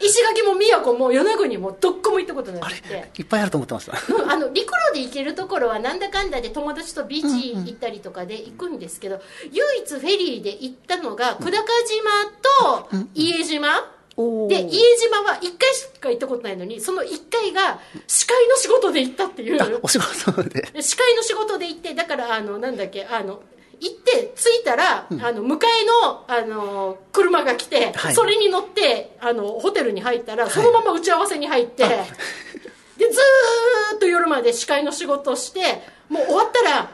[0.00, 3.10] 石垣も宮古も与那国もどっこも行ったことなくて。
[3.18, 3.92] いっぱいあると思ってました。
[4.14, 9.20] うんあの陸路で行けるところはなんだかんだで友達とビーチ行ったりとかで行くんですけど、
[9.52, 13.68] 唯一フェリーで行ったのが久高島と伊江島、
[14.48, 19.60] で伊江島は1回しか行ったことないのにその1回が司会の仕事で行ったっていう。
[19.60, 20.62] あお仕事で。
[20.72, 23.42] で司会の仕事で行ってだからあのなんだっけあの
[23.80, 28.14] 行って着いたら、あの迎えのあの車が来て、はい。
[28.14, 31.84] それに乗ってあのホテルに入ったら、そのまま打ち合わせに入って
[32.96, 36.88] でずーっと夜まで司会の仕事をしてもう終わったらん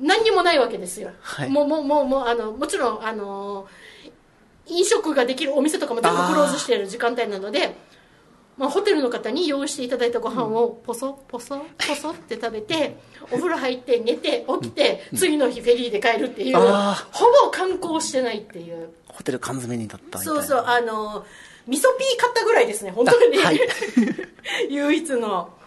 [0.00, 1.50] 何にもないわけですよ、はい。
[1.50, 3.66] もうもうもうもうあのもちろんあの
[4.66, 7.74] 飲食ができるお店とかも全部クローズしている時間帯なので
[8.58, 12.96] まあ、ホテルの方に用意していただいたご飯をポソポソポソって食べて
[13.30, 18.90] お風呂入って寝て起きて次の日フェリーで帰るっていうあほぼ観光してないっていう。
[19.06, 20.40] ホテル缶詰にだったみたいな。
[20.40, 21.24] そうそうあの
[21.68, 23.60] 味噌ピー買ったぐらいですね本当に、あはい。
[24.70, 25.58] 唯一の。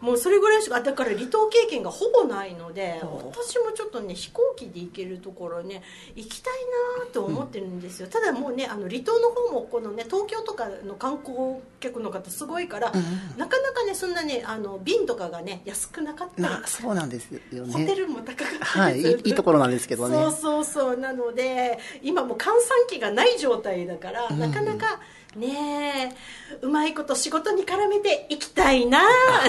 [0.00, 5.82] もうそれぐらいしかだから離島経験がほぼないので私もちょっとね飛行機で行けるところね
[6.16, 6.54] 行きたい
[6.98, 12.92] なと思ってるんですよ、ただもうねあの離島の方もこのね東京とかの観光客の方すごいから、
[13.36, 16.36] なかなかねそんなねあの便とかがね安くなかった。
[16.36, 17.72] りなそうなんですよね。
[17.72, 19.20] ホテルも高かったはいいりする。
[19.24, 20.14] いいいところなんですけどね。
[20.14, 20.96] そうそうそう。
[20.96, 25.00] なので今もう閑散期がない状態だから、なかなか
[25.36, 29.00] ねえうまいこと仕事に絡めていきたいな。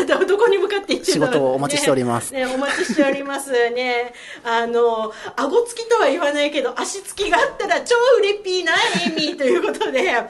[0.07, 1.33] どどこに向かっていってんだろう。
[1.33, 2.33] 仕事をお待ちしております。
[2.33, 4.13] ねねお待ちしておりますね。
[4.43, 10.11] あの顎つきとは言わないけど足つきがあったら超うれっぴーなエミということで。
[10.11, 10.27] は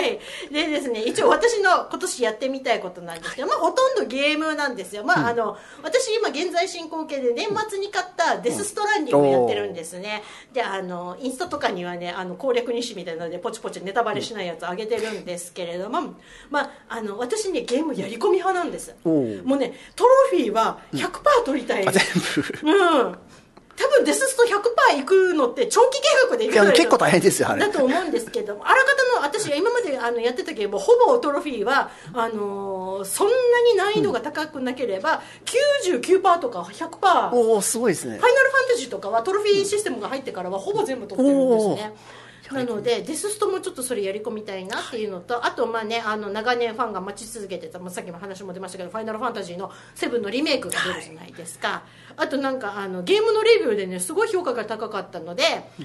[0.00, 0.20] い。
[0.52, 9.72] でですね一応私の今年やってみたいことなんですけど、まあ、ほとんどゲームなんですよ、まああの私今現在進行形で年末に買ったデス・ストランディングをやってるん。
[9.72, 10.22] ですね、
[10.52, 16.14] であのインスタとかにはねあの攻略日誌みたいなのでポチポチネタバレしないやつあげてるんですけれども、
[16.50, 18.94] まあ、あの私ねゲームやり込み派なんです。
[19.04, 21.10] もうねトロフィーは100%
[21.44, 22.02] 取りたい、あ全
[22.62, 22.70] 部。
[22.70, 23.18] うん。
[23.74, 24.44] 多分デススト
[24.94, 27.60] 100%いくのって長期計画でいくの結構大変ですよあれ。
[27.60, 33.34] だと思うんですけどもあらかたの私が今まであのやってたゲームほぼトロフィーはあのーそんな
[33.72, 35.22] に難易度が高くなければ、
[35.80, 38.18] 99%とか100%おおすごいですね。
[38.18, 41.92] ファイナルファンタジーとかはトロフィーシステムが入ってからはほぼ全部取ってるんですね
[42.50, 51.82] なのでデスストもちょっとそれやり込みたいなっていうのとあとまあねあの長年ファンが待ち続けてた、まあ、さっきも話も出ましたけど「ファイナルファンタジー」の「セブンのリメイクが出るじゃないですか、
[52.16, 55.44] あとなんかあのゲームのレビューでねすごい評価が高かったので、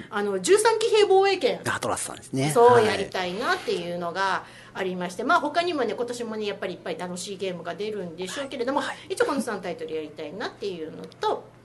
[0.09, 2.51] あの13騎兵防衛権アトラスさんですね。
[2.51, 4.43] そうはいやりたいなっていうのが
[4.73, 11.56] ありまして、まあ他にもね今年もねやっぱりいっぱい楽しいゲームが出るんでしょうけれども、一応この3タイトルやりたいなっていうのと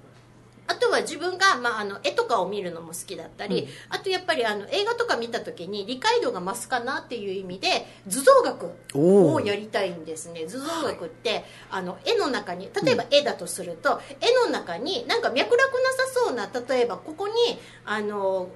[0.93, 10.47] は自分が、まあ、あの絵とかを見るのも好きだったり、あとやっぱりあの映画とか見た時に理解度が増すかなっていう意味で図像学をやりたいんですね。
[10.47, 15.69] 図像学って、あの絵の中に例えば絵だとすると、絵の中になんか脈絡なさ
[16.15, 17.35] そうな例えばここに
[17.85, 18.49] あの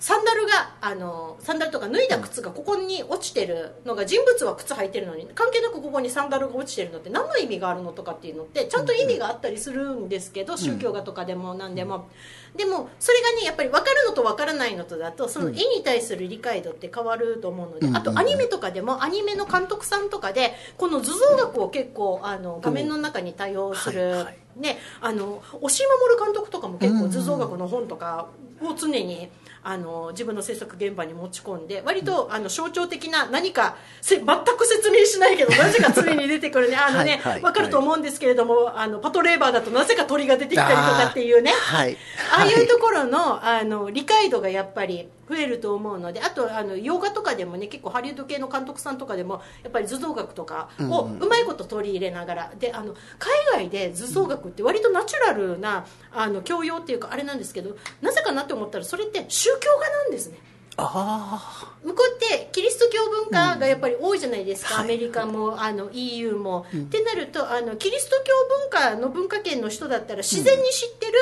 [0.00, 12.08] サンダルがあのサンダルとか脱いだ靴がここに落ちてるのが人物は靴履いてるのに関係なくここにサンダルが落ちてるのって何の意味があるのとかっていうのってちゃんと意味があったりするんですけど、宗教画とかでも何でも、
[12.56, 28.28] でもそれがねやっぱり分かるのと分からないのとだとその絵に対する理解度って変わると思うので、あとアニメとかでもアニメの監督さんとかでこの図像学を結構あの画面の中に対応する、はいはいね、あの押井守監督とかも結構図像学の本とか
[28.60, 29.28] を常に
[29.62, 36.76] あの自分の制作現場に持ち込んで割とあの象徴的な何かせ全く説明しないけどなぜか常に出てくるね。
[36.80, 37.40] あのね、はいはい。
[37.42, 41.52] 分かると思うんですけれども、あのパトレーバーだとなぜか鳥が出てきたりとかっていうね。
[41.52, 41.96] はい。
[42.32, 60.38] ああいうところのあの理解度がやっぱり増えると思うのであとあの洋画とかでもね結構ハリウッド系の監督さんとかでもやっぱり図像学とかをうまいこと取り入れながらであの海外で図像学って割とナチュラルなあの教養っていうかあれなんですけどなぜかなって思ったらそれって宗教画なんですね。
[60.78, 64.84] あ向こうってキリスト教文化がやっぱり多いじゃないですか、はい。
[64.84, 68.32] アメリカもあの EU も、ってなるとあのキリスト教
[68.70, 71.12] 文化の文化圏の人だったら自然に知ってる、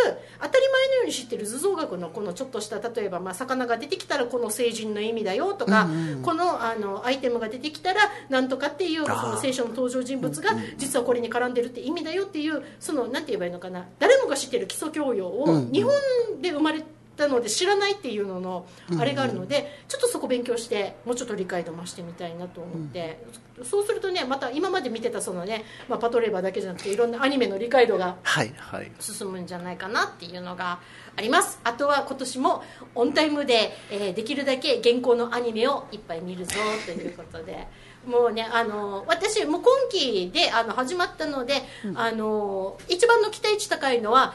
[0.43, 5.89] 当たり前のように知ってる図像学のこのちょっとした例えば、まあ、魚が出てきたらこの聖人の意味だよとか、
[6.23, 13.87] このあのアイテムが出てきたらなんとかっていうその聖書の登場人物が実はこれに絡んでるって意味だよっていうそのなんて言えばいいのかな。
[13.99, 15.93] 誰もが知ってる基礎教養を日本
[16.41, 16.83] で生まれ
[17.17, 18.67] たので知らないっていうのの
[18.99, 23.25] あれがあるので、ちょっとそこ勉強してもうちょっと理解度増してみたいなと思って、
[23.63, 28.91] そうするとねまた今まで見てたそのね、まあ、パトレーバーだけじゃなくていろんなアニメの理解度がはいはい。
[29.01, 30.81] 進むんじゃないかなっていうのが
[31.17, 31.59] あります。
[31.65, 32.63] あとは今年も
[32.95, 37.67] オンタイムで、えーできるだけ現行のアニメをいっぱい見るぞということで。
[38.07, 41.55] もうねあの私もう今期であの始まったので、
[41.97, 44.33] あの一番の期待値高いのは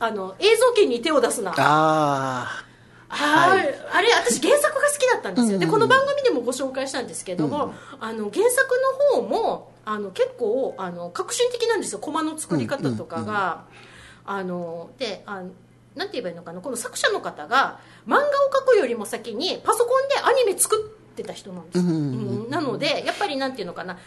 [0.00, 1.54] あの映像権に手を出すな。
[1.56, 2.64] あ
[3.08, 3.74] あ,、はい。
[3.92, 8.74] あれ私原作が好きだったんですよ、でこの番組でもご紹介したんですけども、あの原作
[9.14, 11.98] の方もあの結構あの革新的なんですよ。
[11.98, 13.64] コマの作り方とかが、
[14.24, 15.50] あのであの
[15.96, 16.60] なんて言えばいいのかな。
[16.60, 21.82] この作者の方が漫画を描くよりも先にパソコンでアニメ作ってた人なんです
[22.50, 23.98] なのでやっぱりなんていうのかな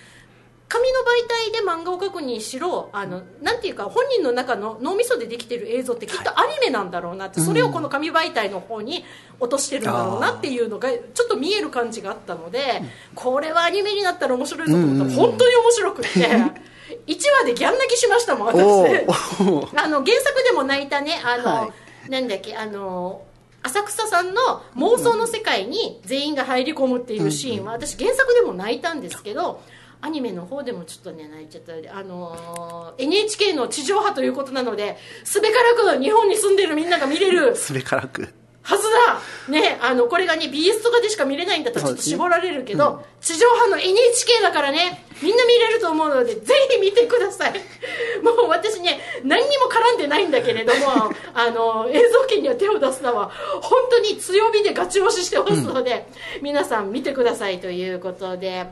[0.72, 9.03] 紙の媒体で漫画を描くにしろあのなんていうか本人の中の脳みそでできてる映像ってきっとアニメなんだろうなって、それをこの紙媒体の方に
[9.41, 12.84] 落としてるんだろうなっていうのがちょっと見える感じがあったので、
[13.15, 16.09] これはアニメになったら面白いぞと思ったら本当に面白くって。
[17.07, 18.57] 1話でギャン泣きしましたもん私。
[18.57, 21.69] あの原作でも泣いたねあの、は
[22.09, 23.24] なんだっけあの
[23.63, 24.41] 浅草さんの
[24.76, 29.61] 妄想の世界に全員が入り込むっていうシーンは私原作でも泣いたんですけど
[30.02, 38.28] アニメの方でもちょっとね泣いちゃったあのー NHK の地上波ということなのですべからく日本に住んでるみんなが見れる すべからく。
[38.64, 39.20] はずだ。
[39.52, 47.54] ねあのこれがね BS とかでしか見れないんだったらちょっと絞られるけど、地上波の NHK だからねみんな見れると思うのでぜひ見てください。
[48.24, 53.32] もう私ね何にも絡んでないんだけれども あの映像権には手を出すのは
[53.62, 56.06] 本当に強火でガチ押ししてますので、
[56.41, 58.68] 皆さん見てくださいということで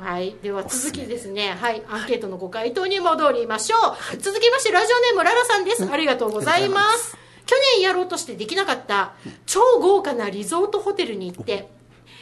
[0.00, 4.16] はい、では続きですね、はい、アンケートのご回答に戻りましょう。
[4.16, 5.84] 続きまして、ラジオネームララさんです。
[5.90, 7.18] ありがとうございます。
[7.44, 9.12] 去年やろうとしてできなかった
[9.44, 11.68] 超豪華なリゾートホテルに行って、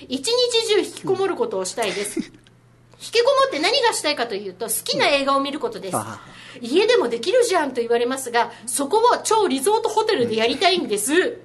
[0.08, 2.18] 一日中引きこもることをしたいです。
[2.20, 6.20] 引きこもって何がしたいかというと、好きな映画を見ることですあ。
[6.60, 11.38] 家でもできるじゃんと言われますが、そこを超リゾートホテルでやりたいんです。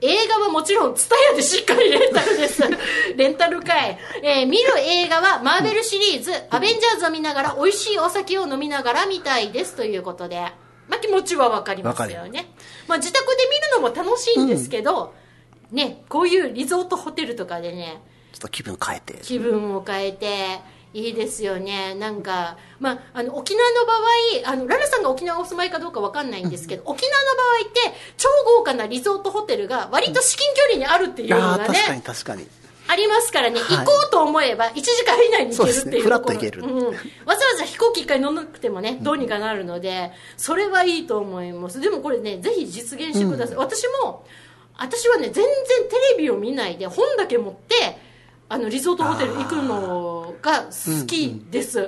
[0.00, 2.62] 映画はもちろん、ツタヤでしっかりレンタルです。
[3.16, 3.98] レンタル会。
[4.22, 10.40] えー見る映画はマーベルシリーズ、アベンジャーズを見ながら、美味しいお酒を飲みながら見たいですということで。
[10.88, 12.52] まあ気持ちはわかりますよわね。
[12.86, 15.14] まあ自宅で見るのも楽しいんですけど、
[15.70, 19.18] ね、こういうリゾートホテルとかでね、ちょっと気分変えて。
[19.22, 20.60] 気分を変えて
[20.94, 21.94] いいですよね。
[21.96, 28.28] なんか、まあ、あの沖縄の場合あのララさんが沖縄お住まいかどうかわかんないんですけど、沖縄の場合って超
[28.58, 32.46] 豪華なリゾートホテルが割と至近距離にあるっていうのああ、が確かにね確かに。
[32.86, 33.78] ありますからね、はい。
[33.78, 36.62] 行こうと思えば1時間以内に行けるっていうとことろ行ける。
[36.62, 41.80] うん、わざわざ飛行機一回乗らなくてもねどうにかなるのでそれはいいと思います。
[41.80, 44.24] でもこれねぜひ実現してください、私も
[44.76, 45.44] 私はね全然
[45.88, 47.96] テレビを見ないで本だけ持って
[48.48, 51.80] あのリゾートホテル行くのが好きです、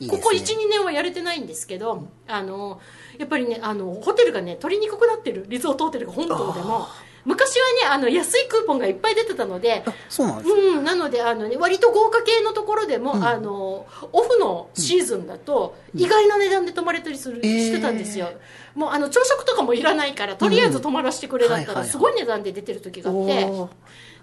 [0.00, 0.08] いいですね。
[0.08, 2.80] ここ12年はやれてないんですけどあの
[3.18, 6.86] やっぱりねあのホテルがね取りにくくなってるリゾートホテルが本島でも
[7.24, 10.50] 昔はねあの安いクーポンがいっぱい出てたのでそうなんです。
[10.50, 17.60] うん、なのであの、ね、割と豪華系のところでも、あのオフのシーズンだと意外な値段で泊まれたりする、えー。
[17.60, 18.28] してたんですよ
[18.74, 21.84] もうあの朝食とかもいらないからとりあえず泊まらせてくれだったはいはいはい。
[21.86, 23.48] らすごい値段で出てる時があって、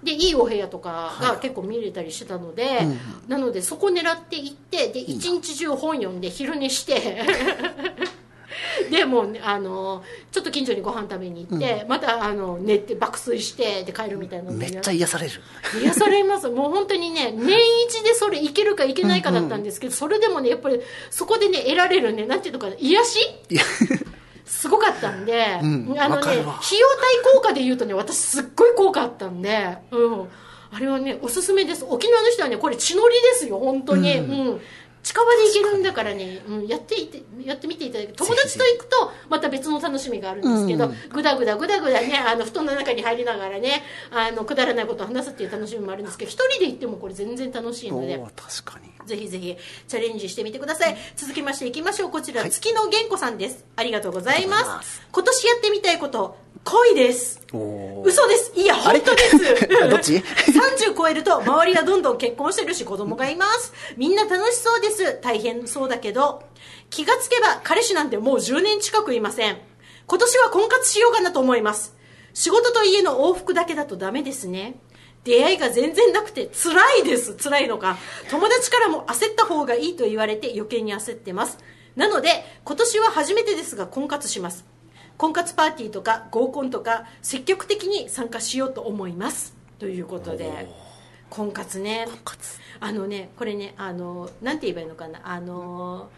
[0.03, 2.81] でいいお部屋とかが結構見れたりしてたので、
[3.27, 7.23] なのでそこ狙って行ってで一日中本読んで昼寝して
[8.91, 15.41] でもうあのちょっと近所にご飯食べに行って、またあの寝て爆睡してで帰るみたいなめっちゃ癒される。
[15.81, 16.49] 癒されます。
[16.49, 23.19] もう本当にね年一でそれいけるかいけないかだったんですけど、それでもねやっぱりそこでね得られるねなんていうのかな癒し？
[24.45, 26.57] すごかったんで、うんあのね費用対
[27.33, 30.27] 効果で言うとね私すっごい効果あったんで、うん、
[30.71, 31.85] あれはねおすすめです。
[31.87, 34.61] 沖縄の人はねこれ血のりですよ本当に、うん
[35.03, 48.91] 近場で行けるんだからね、うん、やっていてやってみていただけ友達と行くとまた別の楽しみがあるんですけど、ぐだぐだぐだぐだねあの布団の中に入りながらねあのくだらないことを話すっていう楽しみもあるんですけど一人で行ってもこれ全然楽しいので確かに。
[49.05, 50.95] ぜひぜひチャレンジしてみてください。
[51.15, 52.11] 続きましていきましょう。
[52.11, 53.65] こちら、月の源子さんです。
[53.75, 54.97] ありがとうございます。
[54.97, 55.07] す。
[55.11, 58.53] 今年やってみたいこと恋です嘘です。
[58.55, 59.37] いや本当です。
[59.89, 63.73] どっち？30超えると周りはどんどん結婚してるし子供がいます。
[63.97, 65.19] みんな楽しそうです。
[65.21, 66.43] 大変そうだけど。
[66.89, 69.57] 気がつけば彼氏なんてもう10年近くいません。
[70.07, 71.95] 今年は婚活しようかなと思います。
[72.33, 74.79] 仕事と家の往復だけだとダメですね。
[75.23, 77.33] 出会いが全然なくて辛いです。
[77.33, 77.97] 辛いのか。
[78.29, 81.57] 友達からも焦った方がいいと言われて余計に焦ってます。
[81.95, 82.29] なので
[82.63, 84.65] 今年は初めてですが婚活します
[85.21, 89.53] 婚活パーティーとか合コンとか積極的に参加しようと思います。
[89.77, 90.67] ということで。
[91.29, 92.07] 婚活ね。
[92.25, 92.57] 活。
[92.79, 95.19] あのねこれねあのなんて言えばいいのかな。
[95.23, 96.09] あの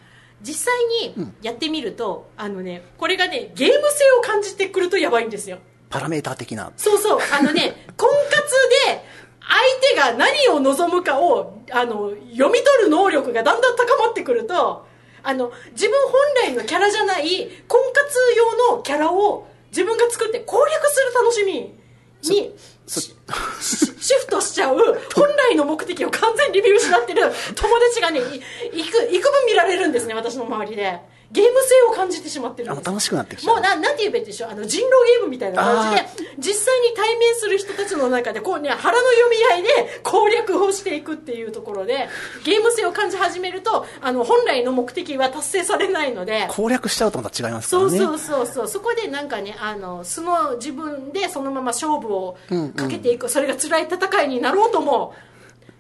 [0.42, 5.58] 実際にやってみると、あのねこれがねゲーム性を感じてくるとやばいんですよ。
[5.90, 6.72] パラメーター的な。
[6.78, 7.20] そうそう。
[7.38, 8.42] あのね 婚活
[8.88, 9.04] で
[9.96, 14.88] 相手が何を望むかをあの読み取る能力がだんだん高まってくると
[15.24, 15.94] あの自分
[16.44, 21.74] 本来のキャラじゃない婚活用のキャラを自分が作って攻略する楽しみ
[22.30, 22.56] に
[22.86, 23.16] そシ
[24.00, 27.22] シフトしちゃう本来の目的を完全に見失ってる
[27.56, 28.24] 友達がねい
[28.84, 31.00] 行く幾分見られるんですね私の周りで
[31.32, 32.88] ゲーム性を感じてしまってるんです。
[32.88, 33.56] あ楽しくなってきちゃう。
[33.56, 34.52] もうななんて言うべきでしょう。
[34.52, 36.08] あの人狼ゲームみたいな感じで
[36.38, 42.08] 実際に対面する人たちの中でこうね腹の読み合いで攻略をしていくっていうところで
[42.44, 46.48] ゲーム性を感じ始めるとあの本来の目的は達成されないので。
[46.50, 47.98] 攻略しちゃうとまた違いますからね。
[47.98, 48.68] そうそうそうそう。
[48.68, 52.38] そこでなんかねあの素の自分でそのまま勝負を
[52.76, 55.14] かけていく、それが辛い戦いになろうとも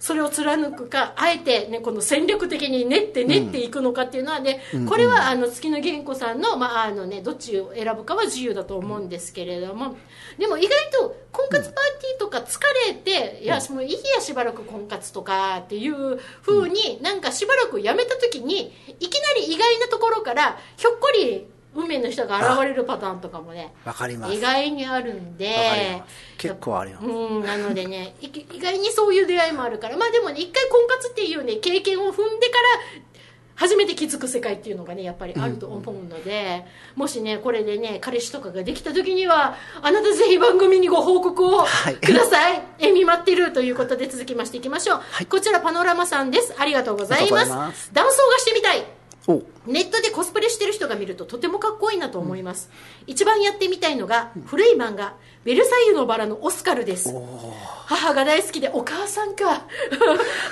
[0.04, 9.96] それを貫くかあえて、ね、この戦略的に練って練っていくのかっていうのはね、これはあの月野源子さんの,、まああのね、どっちを選ぶかは自由だと思うんですけれども
[10.38, 24.34] でも意外と婚活パーティーとか疲れて、いやもういいやしばらく婚活とかっていう風に、なんかしばらくやめた時にいきなり意外なところからひょっこり運命の人が現れるパターンとかもねわかります。
[24.34, 26.04] 意外にあるんで
[26.38, 33.14] 結構ありますうんなのでねい意外にそういう出会いもあるからまあでもね一回婚活っていうね経験を踏んでから
[33.56, 36.66] 初めて気づく世界っていうのがねやっぱりあると思うので、
[36.96, 41.96] もしねこれでね彼氏とかができた時にはあなたぜひ番組にご報告をはい。
[41.96, 45.28] ください、え見舞ってるということで続きましていきましょう、はい。
[45.28, 46.56] こちらパノラマさんです。
[46.58, 47.48] ありがとうございます。
[47.48, 47.92] います。
[47.94, 48.80] 男装がしてみたい。
[48.80, 49.03] お
[49.66, 52.70] ネットでコスプレしてる人が見るととてもかっこいいなと思います、
[53.08, 55.16] 一番やってみたいのが古い漫画
[55.46, 57.14] 「ベルサイユのバラ」のオスカルです。
[57.86, 59.66] 母が大好きでお母さんか。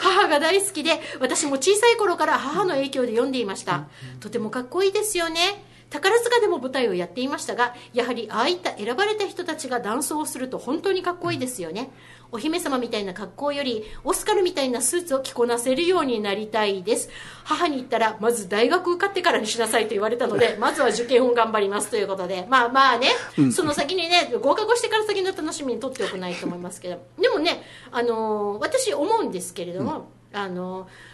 [0.02, 3.88] 母が大好きで 私も小さい頃から母の影響で読んでいました、
[4.20, 11.92] とてもかっこいいですよね宝塚でも舞台をやっていましたがやはりああいった選ばれた人たちが男装をすると本当にかっこいいですよね。
[12.34, 17.10] お姫様みたいな格好よりオスカルみたいなスーツを着こなせるようになりたいです。
[17.44, 22.48] 母に言ったらまず大学受かってからにしなさいと言われたので まずは受験を頑張りますということで。
[22.50, 23.10] まあまあね、
[23.52, 27.00] その先にね合格してから先の楽しみにとっておくないと思いますけど。
[27.20, 31.11] でもね、あのー私思うんですけれども、あのー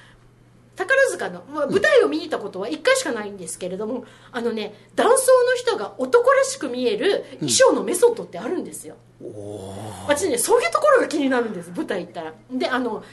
[0.78, 8.95] 宝塚の、まあ、舞台を見に行ったことは1回しかないんですけれども、あのね男装の人が男らしく見える衣装のメソッドってあるんですよ、
[10.07, 12.34] 私ねそういうところが気になるんです舞台行ったら。
[12.51, 13.03] であの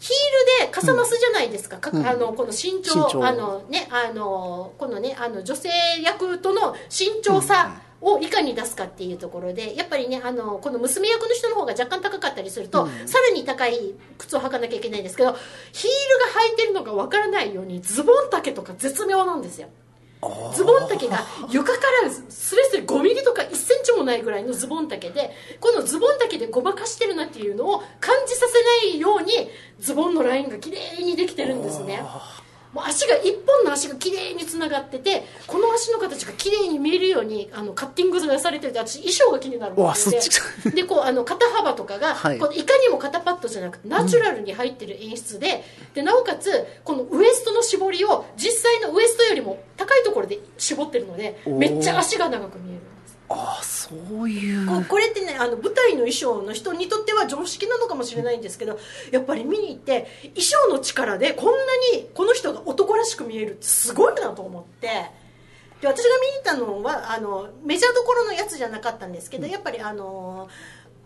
[0.00, 5.70] ヒールでかさ増すじゃないですか,か、あのこの身長身長あのねあのこのねあの女性
[6.02, 19.68] 役との身長差をいかに出すかっていうところでやっぱりねあのこの娘役の人の方が若干高かったりすると、さらに高い靴を履かなきゃいけないんですけどヒールが履いてるのがわからないようにズボン丈とか絶妙なんですよ。
[20.54, 25.30] ズボン丈が床からスレスレ5ミリとか1センチもないぐらいのズボン丈で
[25.60, 29.50] このズボン丈でごまかしてるなっていうのを感じさせないように
[29.80, 32.02] ズボンのラインが綺麗にできてるんですね
[32.74, 42.36] もう足が一本の足が綺麗につながっててこの足の形が綺麗に見えるようにあのカッティングがされてて私衣装が気になるうわものでそっちでこうあの肩幅とかが、はい。
[42.36, 45.64] い、このいかにも肩パッドじゃなくてナチュラルに入ってる演出で,、
[45.94, 46.50] でなおかつ
[46.84, 52.80] このウエストの絞りを実際のウエストよりも高いところで絞ってるのでめっちゃ足が長く見える
[53.34, 53.90] ああそ
[54.22, 54.66] ういう。
[54.66, 58.78] ここれってねあの舞台の衣装の人にとっては常識なのかもしれないんですけど
[59.10, 61.52] やっぱり見に行って衣装の力でこんな
[61.98, 64.88] にこの人が男らしく見えるってすごいなと思って。
[65.80, 70.48] で私が見に行ったのはあのメジャーどころのやつじゃなかったんですけどやっぱりあの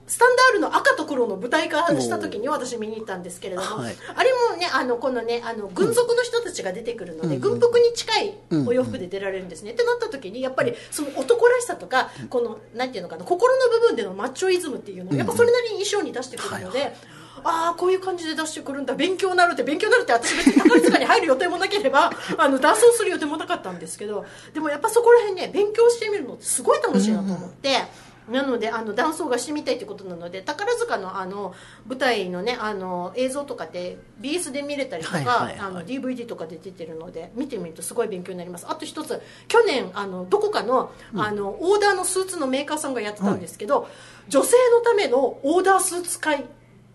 [0.09, 3.97] スタンダールの赤と黒の舞台化した時に私見に行ったんですけれども、はい。
[4.17, 8.35] あれもねあのこのねあの軍属の人たちが出てくるので、軍服に近い
[8.67, 16.95] お洋服で出られるんですね、ってなった時にやっぱりその男らしさとかこのなんていうのかな心の部分でのマッチョイズムっていうのをやっぱそれなりに衣装に出してくるので、
[17.45, 18.95] ああこういう感じで出してくるんだ。
[18.95, 28.08] 勉強になるって勉強になるって私別に宝塚に入る予定もなければ あの脱走する予定もなかったんですけどでもやっぱそこら辺ね勉強してみるのってすごい楽しいなと思って。
[28.31, 31.55] なのであのダンスがしてみたいということなので宝塚のあの
[31.87, 38.67] 舞台のねあの映像とかって BS で見れたりとか、はいはいはいあの DVD とかで出てるので見てみるとすごい勉強になります。
[38.69, 43.89] あと一つ去年あのどこかの,、あのオーダーのスーツのメーカーさんがやってたんですけど、
[44.29, 46.45] 女性のためのオーダースーツ会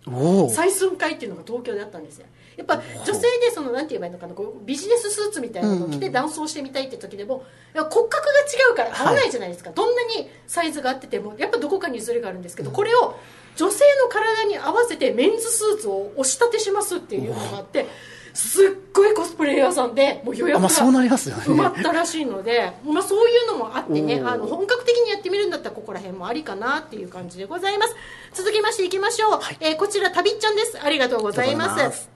[0.06, 2.26] 採寸会っていうのが東京であったんですよ
[2.58, 13.18] やっぱ女性でそのなんて言えばいいのかなこうビジネススーツみたいなのを着てダンスをしてみたいって時でもいや骨格が違うから合わないじゃないですか、どんなにサイズが合っててもやっぱどこかにズレがあるんですけど、これを
[13.56, 17.86] 女性の体に合わせてメンズスーツを押し立てしますっていうのがあって
[18.34, 21.43] すっごいコスプレイヤーさんでもう予約があまあそうなりますよね。
[21.43, 27.95] 埋まったらしいので、まあ、そういうのもあってねあの本格的にやってみるんだったらここら辺もありかなっていう感じでございます。
[28.34, 30.80] 続きましていきましょう、えーこちらたびっちゃんです。
[30.84, 32.12] ありがとうございます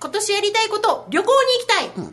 [0.00, 2.12] 今年やりたいこと旅行に行きたい、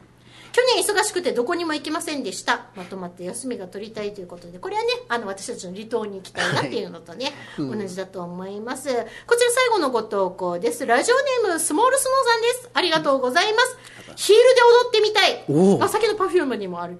[0.51, 2.67] 去年忙しくてどこにも行きませんでした。
[2.75, 4.57] まとまって休みが取りたいということで。
[4.57, 8.87] これはねあの私たちの離島に行きたいなっていうのとね、同じだと思います。
[8.87, 9.05] こちら
[9.51, 10.85] 最後のご投稿です。
[10.85, 12.69] ラジオネームスモールスノーさんです。
[12.73, 13.77] ありがとうございます。
[14.15, 15.43] ヒールで踊ってみたい。
[15.49, 16.99] おーあ先のパフュームにもある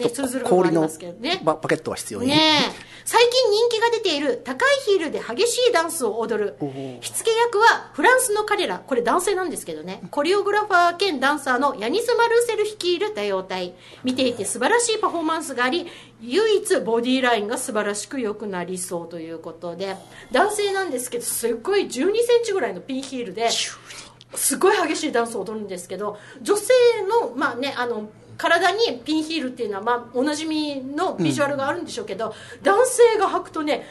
[0.00, 0.88] ず氷の。
[1.42, 2.28] ババケットは必要に。
[2.28, 2.94] ねえ。
[3.06, 6.56] 最近人気が出ている高いヒールで激しいダンスを踊る。
[7.00, 8.78] 火付け役はフランスの彼ら。
[8.78, 10.00] これ男性なんですけどね。
[10.10, 13.74] コリオグラファー兼ダンサーのヤニス・マルーセル率いる多様体。
[14.04, 15.86] 見ていて素晴らしいパフォーマンスがあり
[16.22, 19.96] 唯一ボディーラインが素晴らしく良くなりそうということで。
[20.32, 23.50] 男性なんですけどすっごい1 2センチぐらいのピンヒールで
[24.34, 26.72] すごい激しいダンスを踊るんですけど女性
[27.22, 33.82] のまあねあの体にピンヒールっていうのは、まあ、おなじみのビジュアルがあるんでしょうけど、男性が履くとね履い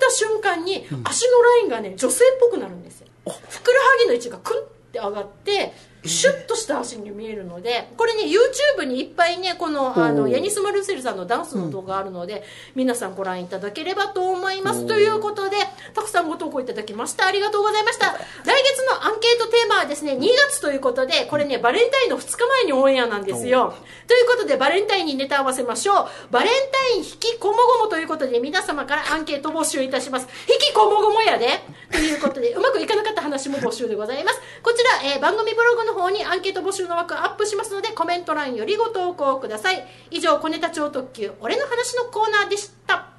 [0.00, 3.06] た瞬間に足のラインがね女性っぽくなるんですよ。
[3.24, 5.72] ふくらはぎの位置がクンって上がって
[6.04, 12.42] シュッとした足に見えるのでこれね YouTube にいっぱいねこのあのヤニス・マルセルさんのダンスの動画あるので、
[12.74, 14.86] 皆さんご覧いただければと思います。
[14.86, 15.56] ということで
[15.94, 17.26] たくさんご投稿いただきました。
[17.26, 18.12] ありがとうございました。
[18.12, 18.16] 来
[18.62, 23.74] 月のアンケートテーマはですね2月ということでこれねバレンタインの2日前にオンエアなんですよ。
[24.06, 26.08] ということでバレンタインにネタ合わせましょう。
[26.30, 30.28] バレンタイン引きこもごもということで皆様からアンケート募集いたします。
[30.48, 31.46] 引きこもごもやで。
[31.92, 34.40] ということでうまくいかなかった話も募集でございます。
[34.62, 43.10] こちら、えー番組ブログの方にアンケート募集の枠アップしますのでコメント欄よりご投稿ください以上小ネタ超特急俺の話のコーナーでした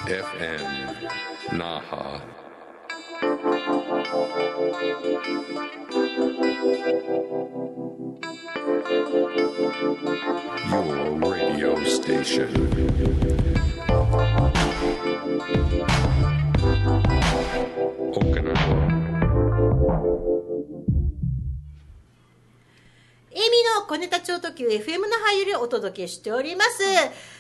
[0.07, 0.97] FM
[1.53, 2.23] Naha.
[10.71, 12.51] Your radio station.
[23.35, 23.43] エイミ
[23.81, 26.83] の小ネタ超特急 FM のハイよりお届けしております。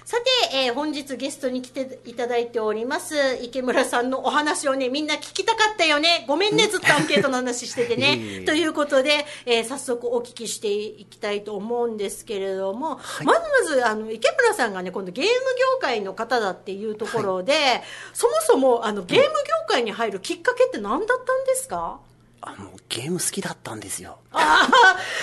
[0.06, 0.16] さ
[0.50, 6.24] て、えー本日ゲストに来ていただいております、池村さんのお話をね、みんな聞きたかったよね。
[6.26, 8.18] ごめんね、ずっとアンケートの話しててね。
[8.40, 17.82] えということで、えー早速お聞きしていきたいと思うんですけれども、まずまず、あの、池村さんがね、今度ゲーム業界の方だっていうところで、
[18.14, 19.30] そもそも、あの、ゲーム業
[19.68, 22.00] 界に入るきっかけって何だったんですか？
[22.44, 24.18] あの、ゲーム好きだったんですよ。
[24.32, 24.68] あ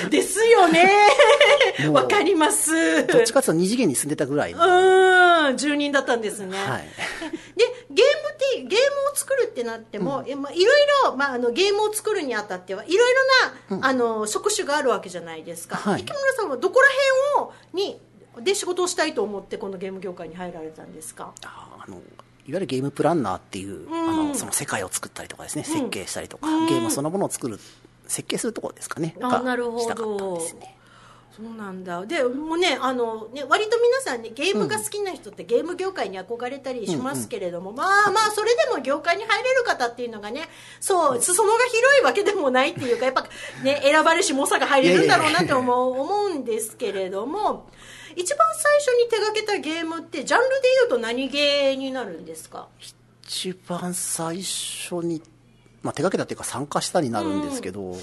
[0.06, 0.90] あ、ですよね。
[1.86, 3.06] もうわかります。
[3.08, 4.60] どっちかっていうと二次元に住んでたぐらいの。
[4.60, 6.58] うーん、住人だったんですね。
[6.58, 6.88] はい。
[7.58, 13.16] で、ゲームって、ゲームを作るってなっても、えまあ、いろいろ、まあ、あの、ゲームを作るにあたっては、いろい
[13.70, 15.76] ろな、あの、職種があるわけじゃないですか。
[15.76, 16.88] はい池村さんはどこら
[17.36, 18.00] 辺を、に、
[18.42, 21.34] で仕事をしたいと思って、このゲーム業界に入られたんですか？
[21.44, 22.02] ああの
[22.50, 23.94] いわゆるゲームプランナーっていう、ん。
[23.94, 27.60] あのその世界を作ったりとかですね、設計したりとか、ゲームそのものを作る
[28.08, 29.16] 設計するところですかね。
[29.22, 29.80] あがなるほど。
[29.80, 30.76] したかったんですね
[31.42, 32.06] そうなんだ。
[32.06, 40.50] でもうねあのね割と皆さんねゲームが好きな人ってゲーム業界に憧れたりしますけれども、まあまあそれでも業界に入れる方っていうのがね
[40.82, 43.26] そう裾野が広いわけでもないっていうかやっぱ
[43.64, 47.70] ね選ばれし猛者が入れるんだろうなって思う思うんですけれども
[48.18, 52.68] 一番最初に手掛けたゲームってジャンルでいうと何ゲーになるんですか？
[53.24, 55.22] 一番最初に、
[55.84, 57.96] まあ、手掛けたっていうか参加したになるんですけど、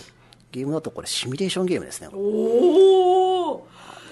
[0.56, 2.08] ゲームだとこれシミュレーションゲームですね。
[2.12, 2.18] お
[3.52, 3.68] お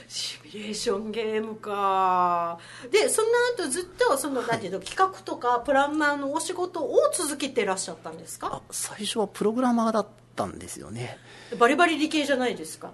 [0.07, 2.59] シミュレーションゲームか。
[2.93, 8.49] でその後ずっとそのなんていうの企画とかプランナーのお仕事を続けてらっしゃったんですか？
[8.53, 11.17] あ最初はプログラマーだったんですよね。
[11.59, 12.93] バリバリ理系じゃないですか。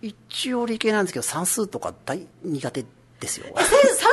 [0.00, 2.84] 一応理系なんですけど算数とか大苦手
[3.20, 3.46] ですよ。
[3.50, 3.66] え算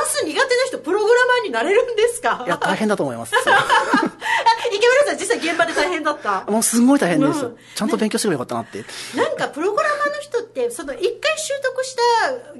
[0.06, 2.42] 数苦手な人プログラマーになれるんですか？
[2.46, 3.34] いや大変だと思います。
[4.74, 6.44] 池村さん実際現場で大変だった？
[6.50, 7.42] もうすごい大変です。
[7.42, 7.56] よ、うん。
[7.74, 8.84] ちゃんと勉強すればよかったなって。
[9.16, 12.02] なんかプログラマーの人ってその一回習得した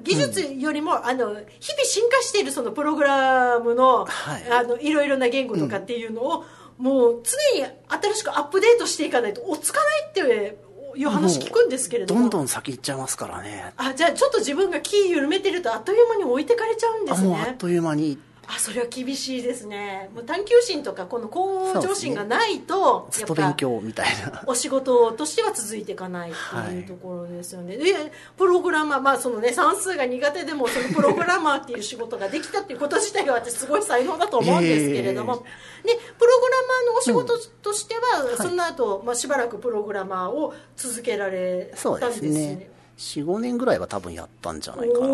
[0.03, 4.43] 技術よりも、あの日々進化しているそのプログラムの,、はい。
[4.43, 6.45] い、あのいろいろな言語とかっていうのを、
[6.79, 7.23] もう
[7.55, 10.59] 常に新しくアップデートしていかないと追っつかないって
[10.97, 12.21] いう話聞くんですけれども。
[12.23, 13.73] どんどん先行っちゃいますからね。
[13.77, 18.19] あじゃあちょっと自分が気緩めてるとあっという間に置いてかれちゃうんですあもうあっねという間に
[18.49, 20.11] あそれは厳しいですね。
[20.15, 24.43] もう探求心とかこの向上心がないとずっやっぱと勉強みたいな。
[24.47, 27.85] お仕事としては続いていかないっていうところですよね、で
[28.37, 35.43] プログラマー、まあそのね、算数が苦手でもそのプログラマーっていう仕事ができたっていうこと自体は私すごい才能だと思うんですけれども、で
[36.19, 42.72] プログラマーのお仕事としては、その後、まあしばらくプログラマーを続けられたんですすね
[43.03, 45.07] 45年ぐらいは多分やったんじゃないかな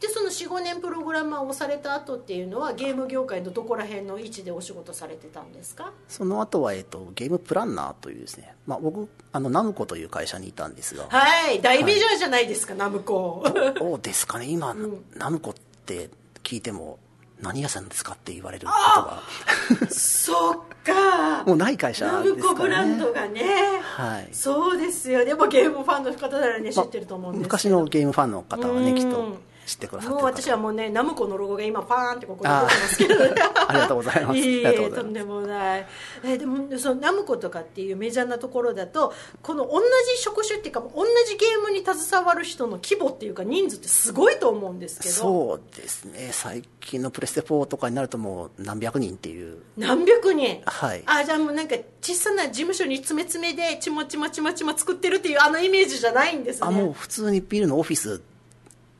[0.00, 5.92] でその45年プログラマーをされた後っていうのはゲーム業界のどこら辺の位置でお仕事されてたんですか？
[6.08, 11.04] その後は、えっと、ゲームプランナーというですね、まあ、僕あのナムコという会社にいたんですが。
[11.10, 13.44] はい大メジャーじゃないですか、ナムコ。
[13.78, 14.46] どうですかね。
[14.46, 14.74] 今、
[15.16, 15.54] ナムコっ
[15.84, 16.08] て
[16.42, 16.98] 聞いても
[17.42, 21.44] 何屋さんですかって言われることがそっか。
[21.46, 23.80] もうない会社ナですからねムコブランドがね。
[23.82, 24.28] はい。
[24.32, 27.48] そうですよでもゲームファンの方ならね知まあってると思うんですけど。
[27.48, 28.96] 昔のゲームファンの方はねうん。
[28.96, 33.34] きっと知ってくださってもう私はもうねナムコのロゴが今パーンってここに出てますけどね。
[33.68, 34.38] ありがとうございます。
[34.38, 35.04] いいありがとうございます。
[35.04, 35.86] えとんでもない。
[36.24, 39.12] えでもそのナムコとかっていうメジャーなところだと
[39.42, 45.14] この同じ職種っていうか同じゲームに携わる人の規模っていうか人数ってすごいと思うんですけど。
[45.14, 46.30] そうですね。
[46.32, 49.58] 最近のプレステ4とかになるともう何百人っていう。
[49.76, 50.62] 何百人？
[50.66, 51.02] はい。
[51.06, 56.66] あじゃあもうなんか小さな事務所に詰め詰めでちまちまちまちま作ってるっていうあのイメージじゃないんですね。
[56.66, 58.20] あもう普通にビルのオフィス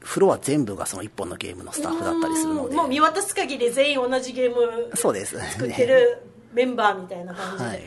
[0.01, 2.71] フロア全部がその1本のゲームのスタッフだったりするので。
[2.71, 5.37] うんもう見渡す限り全員同じゲームそうです。
[5.37, 6.23] ね作ってる
[6.53, 7.83] メンバーみたいな感じで、はい。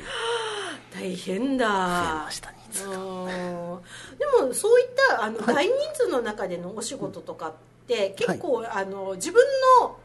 [0.94, 1.68] 大変だ。
[1.68, 3.82] 増えました人数がうん
[4.18, 7.54] でもそういったあの、大人数の中でのお仕事とかっ
[7.88, 9.44] て結構、あの自分
[9.82, 9.98] の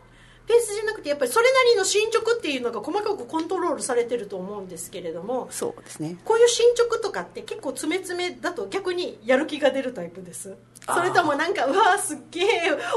[0.48, 6.16] ペースじゃなくてやっぱりそれなりの進捗っていうのが細かくコントロールされてると思うんですけれどもそうですね。
[6.24, 10.56] こういう進捗とかって結構詰め詰めだと逆にやる気が出るタイプです。
[10.86, 12.46] それともなんかうわーすっげえ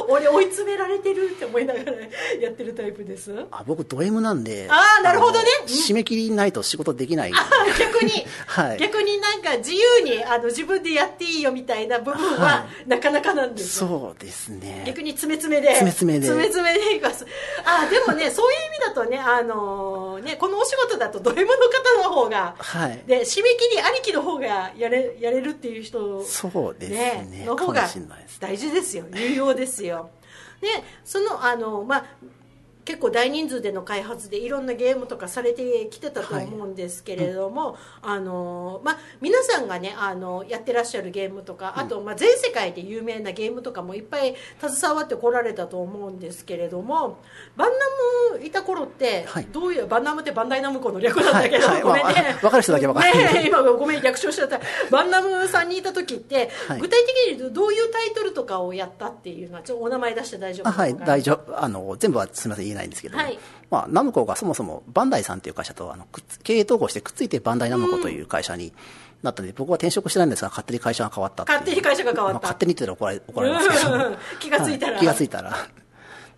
[0.07, 1.91] 俺追い詰められてるって思いながら
[2.39, 3.45] やってるタイプです。
[3.51, 5.45] あ僕ド M なんであーなるほどね。
[5.67, 7.33] 締め切りないと仕事できない
[7.77, 8.11] 逆に、
[8.47, 8.77] はい。
[8.77, 14.83] 逆になんか自由にあの自分でやっていいよみたいな部分ははなかなかなんですよそうですね。
[14.85, 15.75] 逆に詰め詰めで。
[15.75, 16.27] 詰め詰めで。
[16.27, 17.25] 詰め詰めでいきます
[17.65, 23.03] あでもねそういう意味だとねあのねこのお仕事だとド M の方の方が、はい。
[23.05, 27.43] で締め切りありきの方がやれやれるっていう人そうですね。
[27.45, 27.87] の方が
[28.39, 29.05] 大事ですよ。
[29.13, 30.09] 有用ですよ。
[30.61, 30.67] で
[31.03, 32.05] そのあのまあ
[32.85, 47.19] 結構大人数での開発でいろんなゲームとかされてきてたと思うんですけれども、あのまあ、皆さんがねあのやってらっしゃるゲームとかあと、まあ、全世界で有名なゲームとかもいっぱい携わってこられたと思うんですけれども
[47.55, 49.47] バンナムいた頃ってはい。
[49.51, 51.75] どういう、バンナムってバンダイナムコの略なんだけど、はい。
[51.75, 51.81] はい。
[51.83, 53.17] ごめんね、まあ分かる人だけ分かる。
[53.33, 54.59] ね今ごめん略称しちゃった。
[54.89, 56.79] バンナムさんにいた時って、はい。
[56.79, 60.95] 具体的にどういうタイトルとかをやったっていうのはちょっとお名前出して大丈夫あはい。
[60.95, 61.63] 大丈丈夫。
[61.63, 63.39] あの全部はすみません言えないんですけども、はい。
[63.69, 68.73] まあ、ナムコがそもそもバンダイさんという会社とあのくっつ経営統合してくっついてバンダイナムコという会社に
[69.23, 74.93] なったので、僕は転職してないんですが勝手に会社が変わったっ勝手に会社が変わったまあ勝手にって言ったら怒られ怒られますけどうん気がついたら。
[74.93, 75.55] は気がついたら。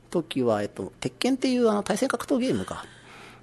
[0.09, 2.85] 時は、えっと、鉄拳っていうあの対戦格闘ゲームが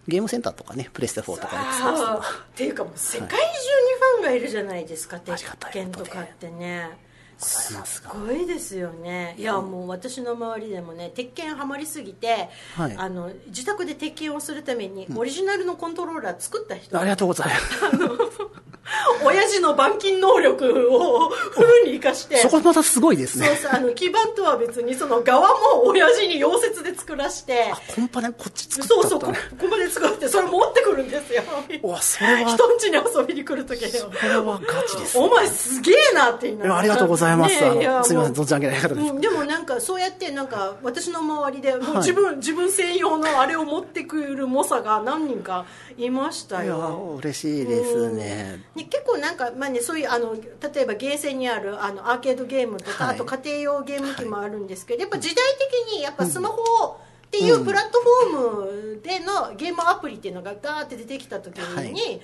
[0.06, 7.09] ゲームセンターとかねプレステ4とか XBOX っていうかもう世界中にファンがいるじゃないですか、鉄ありがたい拳ことかってね
[7.40, 9.34] すごいですよね。
[9.38, 12.94] いやもう私の周りでもね鉄拳ハマりすぎて、はい。
[12.96, 18.60] あの自宅で鉄拳をするためにオリジナルのコントローラー作った人、ありがとうございます。
[19.24, 22.38] 親父の板金能力を フルに生かして。
[22.38, 23.46] そこまたすごいですね。
[23.46, 27.72] そうそうあの基板とは別にその側も親父に溶接で作らして。
[27.94, 29.26] コンパネこっち作っそうそうこ
[29.60, 31.42] ここで作ってそれ持ってくるんですよ。
[31.82, 32.50] うわそれは。
[32.50, 34.00] 人ん家に遊びに来る時に。
[34.00, 36.74] これはガチです、ね、お前すげえなって言いないがら。
[36.74, 42.10] やありがとうございます、ねいやあのすみません存じ上げない方です、うん、でもなんかそうやってなんか私の周りでもうはい。
[42.10, 45.66] 自分、自分専用のあれを持ってくる猛者が何人か
[45.96, 48.62] いましたいやよ嬉しいですね。
[48.74, 53.14] ね結構なんか、まあね、そういうあの例えばゲーセンにあるあのアーケードゲームとか、はい。
[53.16, 58.00] あと家庭用ゲーム機もあるんですけど、やっぱ時代的にやっぱスマホっていうプラット
[58.32, 62.20] フォームでのゲームアプリっていうのがガーって出てきた時に、はい。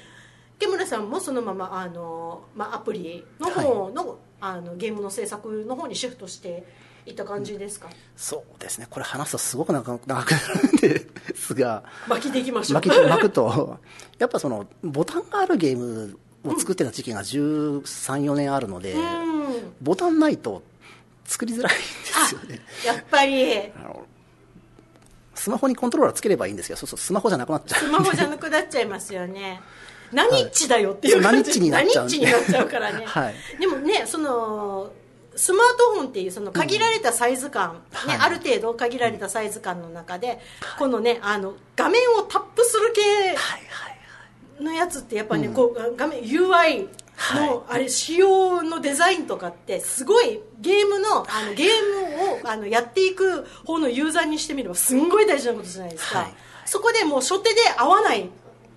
[0.59, 6.65] 木村さんもそのままあの、まあ、アプリの方の,、あのゲームの制作の方にシフトして
[7.07, 8.87] いった感じですか、そうですね。
[8.91, 10.25] これ話すとすごく長くなる
[10.73, 12.81] んですが巻きでいきましょう。
[12.83, 13.79] 巻き巻くと
[14.19, 19.73] やっぱそのボタンがあるゲームを作ってた時期が134年あるので、うん。
[19.81, 20.63] ボタンないと
[21.25, 22.61] 作りづらいんですよね。
[22.85, 23.73] やっぱり。
[25.35, 27.81] スマホにコントローラーつければいいんですけどそうそうスマホじゃなくなっちゃう。
[27.81, 29.61] スマホじゃなくなっちゃいますよね
[30.13, 33.35] 何っちだよっていう感じ、そう何っちになっちゃうからね、 はい。
[33.59, 34.91] でもねその
[35.35, 38.19] スマートフォンっていうその限られたサイズ感、ねはい。
[38.19, 40.41] ある程度限られたサイズ感の中で、
[40.79, 43.57] このねあの画面をタップする系はいは
[44.61, 44.63] い。
[44.63, 46.89] のやつってやっぱね、こう画面 UI
[47.35, 51.69] の、あれ仕様のデザインとかってすごいゲームのあのゲー
[52.25, 56.35] ムをあのやっていく方のユーザーにしてみればすんごい大事なことじゃないですか、はい。
[56.65, 58.31] そこでもう初手で合わない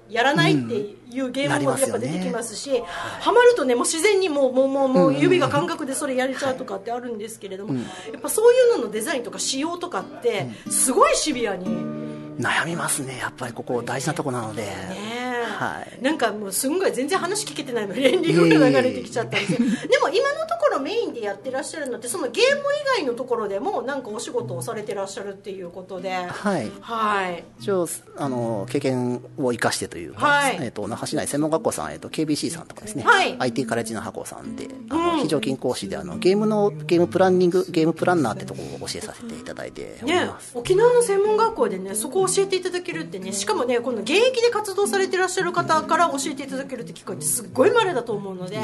[0.10, 2.86] やらないっていうゲームもやっぱ出てきますし、な
[3.20, 7.82] ハマるとねもう自然にもうもうもうもう指が感覚でそれやれちゃうとかってあるんですけれども、や
[8.18, 12.09] っぱそういうののデザインとか仕様とかってすごいシビアに。
[12.40, 13.18] 悩みますね。
[13.18, 15.20] やっぱりここ大事なとこなので、ね
[15.60, 16.02] はい。
[16.02, 19.58] なんかもうすんごい全然話聞けてないのにエンディングが流れてきちゃったんですよ。
[19.60, 19.66] で
[20.00, 22.62] も今のところメインでやってらっしゃるのってそのゲーム
[22.98, 26.14] 以外のところでもなんかお仕事をされてらっしゃるっていうことで。
[26.14, 26.72] はい。
[26.80, 27.44] はい。
[27.60, 30.58] 一応あの経験を生かしてというか、はい。
[30.62, 33.36] えっと那覇市内専門学校さん、えっと KBC さんとかですね、はい。
[33.38, 48.60] IT カレッジの箱さんであの、非常勤講師であのゲームのゲームプランニングゲームプランナーってところを教えさせていただいておりねます、、沖縄の専門学校でねそこを教えていただけるってねしかもねこの現役で活動されてらっしゃる方から教えていただけるって機会ってすっごい稀だと思うので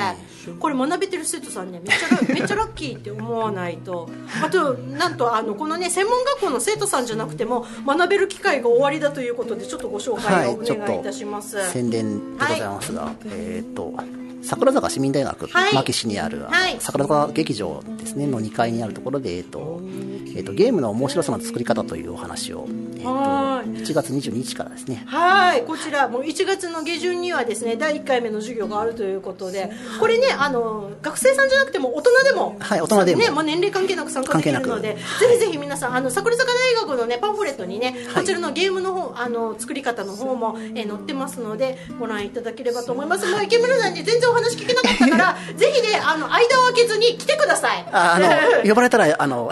[0.60, 4.10] これ学べてる生徒さんねめっちゃラ めっちゃラッキーって思わないと。
[4.44, 13.94] あとなんとあのこのね専門学校の生徒さんじゃなくても学べる機会が終わりだということでちょっとご紹介をお願いいたします、と宣伝でございますが、えっ、と
[14.46, 15.74] 桜坂市民大学はい。
[15.74, 16.78] 牧市にある、はい。
[16.80, 19.82] 桜坂劇場ですねの2階にあるところで、えっと
[20.36, 22.68] えっとゲームの面白さの作り方というお話を、
[23.06, 23.68] とはい。
[23.68, 25.04] 1月22日からですね。
[25.08, 33.22] はい、こちらもう1月の下旬にはですね第1回目の授業があるということで、これねあの学生さんじゃなくても大人でも、はい大人でも。
[33.22, 35.00] ね、まあ年齢関係なく参加できるので、ぜ
[35.34, 43.30] ひぜひ皆さんあの桜坂大学のねパンフレットにね、こちらのゲームの方あの作り方の方も、えー載ってますのでご覧いただければと思います。
[43.30, 47.86] もう池村さんに全然お話聞けなかったから、 ぜひねあの間を空けずに来てください。
[47.92, 48.20] ああ
[48.64, 49.50] の 呼ばれたらあの。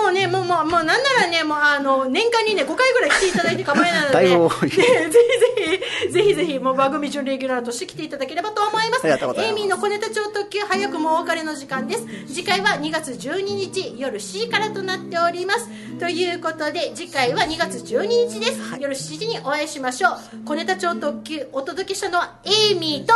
[0.00, 4.36] もうね、もう、もう、もう、なんならね、もう、あの、年間にね、5回ぐらい来ていただいて構いないので、
[4.66, 9.06] ねぜひぜひ、ぜひぜひ、もう番組準レギュラーとして来ていただければと思います。
[9.06, 12.06] ますエイミーの小ネタ超特急、早くもお別れの時間です。
[12.26, 15.68] 次回は2月12日、夜7時からとなっております。
[15.98, 18.58] ということで、次回は2月12日です。
[18.78, 20.12] 夜7時にお会いしましょう。
[20.44, 23.14] 小ネタ超特急、お届けしたのはエイミーと、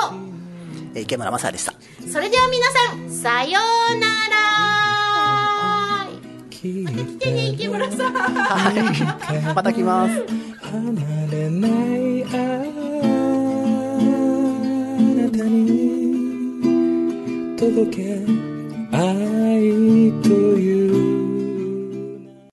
[0.95, 1.75] えー池村正也でした
[2.11, 3.61] それでは皆さん、さよ
[3.93, 4.74] うなら
[6.65, 8.13] 来てね、池村さん。
[8.15, 10.25] はいまた来ます
[10.63, 10.93] 離
[11.31, 12.29] れないあ
[15.15, 15.65] なたに
[17.59, 18.25] 届け
[18.93, 21.14] 愛という